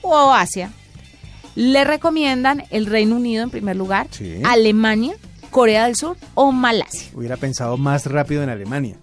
o 0.00 0.32
Asia, 0.32 0.70
le 1.54 1.84
recomiendan 1.84 2.64
el 2.70 2.86
Reino 2.86 3.16
Unido 3.16 3.42
en 3.42 3.50
primer 3.50 3.76
lugar, 3.76 4.08
Alemania, 4.44 5.14
Corea 5.50 5.86
del 5.86 5.96
Sur 5.96 6.16
o 6.34 6.52
Malasia. 6.52 7.10
Hubiera 7.14 7.36
pensado 7.36 7.76
más 7.76 8.06
rápido 8.06 8.42
en 8.42 8.50
Alemania 8.50 8.96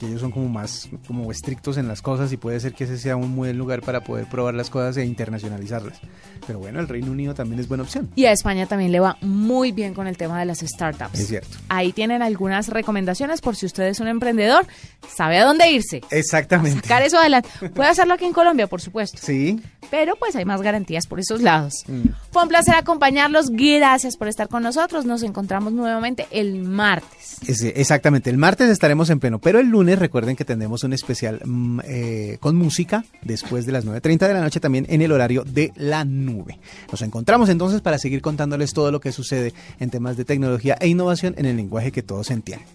que 0.00 0.06
ellos 0.06 0.22
son 0.22 0.30
como 0.30 0.48
más 0.48 0.88
como 1.06 1.30
estrictos 1.30 1.76
en 1.76 1.86
las 1.86 2.00
cosas 2.00 2.32
y 2.32 2.38
puede 2.38 2.58
ser 2.58 2.72
que 2.72 2.84
ese 2.84 2.96
sea 2.96 3.16
un 3.16 3.36
buen 3.36 3.58
lugar 3.58 3.82
para 3.82 4.02
poder 4.02 4.26
probar 4.26 4.54
las 4.54 4.70
cosas 4.70 4.96
e 4.96 5.04
internacionalizarlas. 5.04 6.00
Pero 6.46 6.58
bueno, 6.58 6.80
el 6.80 6.88
Reino 6.88 7.12
Unido 7.12 7.34
también 7.34 7.60
es 7.60 7.68
buena 7.68 7.84
opción. 7.84 8.10
Y 8.16 8.24
a 8.24 8.32
España 8.32 8.64
también 8.64 8.92
le 8.92 9.00
va 9.00 9.18
muy 9.20 9.72
bien 9.72 9.92
con 9.92 10.06
el 10.06 10.16
tema 10.16 10.40
de 10.40 10.46
las 10.46 10.60
startups. 10.60 11.20
Es 11.20 11.28
cierto. 11.28 11.58
Ahí 11.68 11.92
tienen 11.92 12.22
algunas 12.22 12.68
recomendaciones 12.68 13.42
por 13.42 13.56
si 13.56 13.66
usted 13.66 13.84
es 13.84 14.00
un 14.00 14.08
emprendedor, 14.08 14.66
sabe 15.14 15.38
a 15.38 15.44
dónde 15.44 15.70
irse. 15.70 16.00
Exactamente. 16.10 16.80
Sacar 16.80 17.02
eso 17.02 17.18
adelante. 17.18 17.50
Puede 17.74 17.90
hacerlo 17.90 18.14
aquí 18.14 18.24
en 18.24 18.32
Colombia, 18.32 18.68
por 18.68 18.80
supuesto. 18.80 19.18
Sí. 19.20 19.60
Pero 19.90 20.16
pues 20.16 20.34
hay 20.34 20.46
más 20.46 20.62
garantías 20.62 21.06
por 21.06 21.20
esos 21.20 21.42
lados. 21.42 21.84
Mm. 21.88 22.08
Fue 22.30 22.42
un 22.44 22.48
placer 22.48 22.74
acompañarlos. 22.74 23.50
Gracias 23.50 24.16
por 24.16 24.28
estar 24.28 24.48
con 24.48 24.62
nosotros. 24.62 25.04
Nos 25.04 25.22
encontramos 25.22 25.74
nuevamente 25.74 26.26
el 26.30 26.62
martes. 26.62 27.38
exactamente. 27.74 28.30
El 28.30 28.38
martes 28.38 28.70
estaremos 28.70 29.10
en 29.10 29.20
pleno, 29.20 29.40
pero 29.40 29.58
el 29.58 29.66
lunes 29.66 29.89
recuerden 29.98 30.36
que 30.36 30.44
tenemos 30.44 30.84
un 30.84 30.92
especial 30.92 31.40
mm, 31.44 31.80
eh, 31.84 32.36
con 32.40 32.56
música 32.56 33.04
después 33.22 33.66
de 33.66 33.72
las 33.72 33.86
9.30 33.86 34.28
de 34.28 34.34
la 34.34 34.40
noche 34.40 34.60
también 34.60 34.86
en 34.88 35.02
el 35.02 35.12
horario 35.12 35.44
de 35.44 35.72
la 35.76 36.04
nube. 36.04 36.58
Nos 36.90 37.02
encontramos 37.02 37.48
entonces 37.48 37.80
para 37.80 37.98
seguir 37.98 38.22
contándoles 38.22 38.72
todo 38.72 38.90
lo 38.92 39.00
que 39.00 39.12
sucede 39.12 39.52
en 39.78 39.90
temas 39.90 40.16
de 40.16 40.24
tecnología 40.24 40.76
e 40.80 40.88
innovación 40.88 41.34
en 41.36 41.46
el 41.46 41.56
lenguaje 41.56 41.92
que 41.92 42.02
todos 42.02 42.30
entienden. 42.30 42.66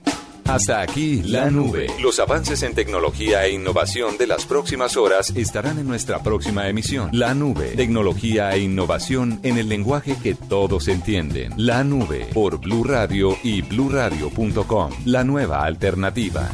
Hasta 0.47 0.82
aquí 0.82 1.23
la 1.23 1.49
nube. 1.49 1.88
Los 1.99 2.19
avances 2.19 2.62
en 2.62 2.75
tecnología 2.75 3.45
e 3.45 3.51
innovación 3.51 4.17
de 4.17 4.28
las 4.28 4.45
próximas 4.45 4.95
horas 4.95 5.32
estarán 5.36 5.80
en 5.80 5.88
nuestra 5.88 6.21
próxima 6.21 6.69
emisión. 6.69 7.10
La 7.13 7.34
nube. 7.34 7.69
Tecnología 7.75 8.51
e 8.51 8.60
innovación 8.60 9.39
en 9.41 9.58
el 9.58 9.67
lenguaje 9.69 10.15
que 10.21 10.36
todos 10.36 10.88
entienden. 10.88 11.54
La 11.58 11.84
nube 11.84 12.28
por 12.32 12.60
Blue 12.60 12.84
Radio 12.84 13.36
y 13.43 13.63
bluradio.com. 13.63 14.91
La 15.06 15.23
nueva 15.23 15.65
alternativa. 15.65 16.51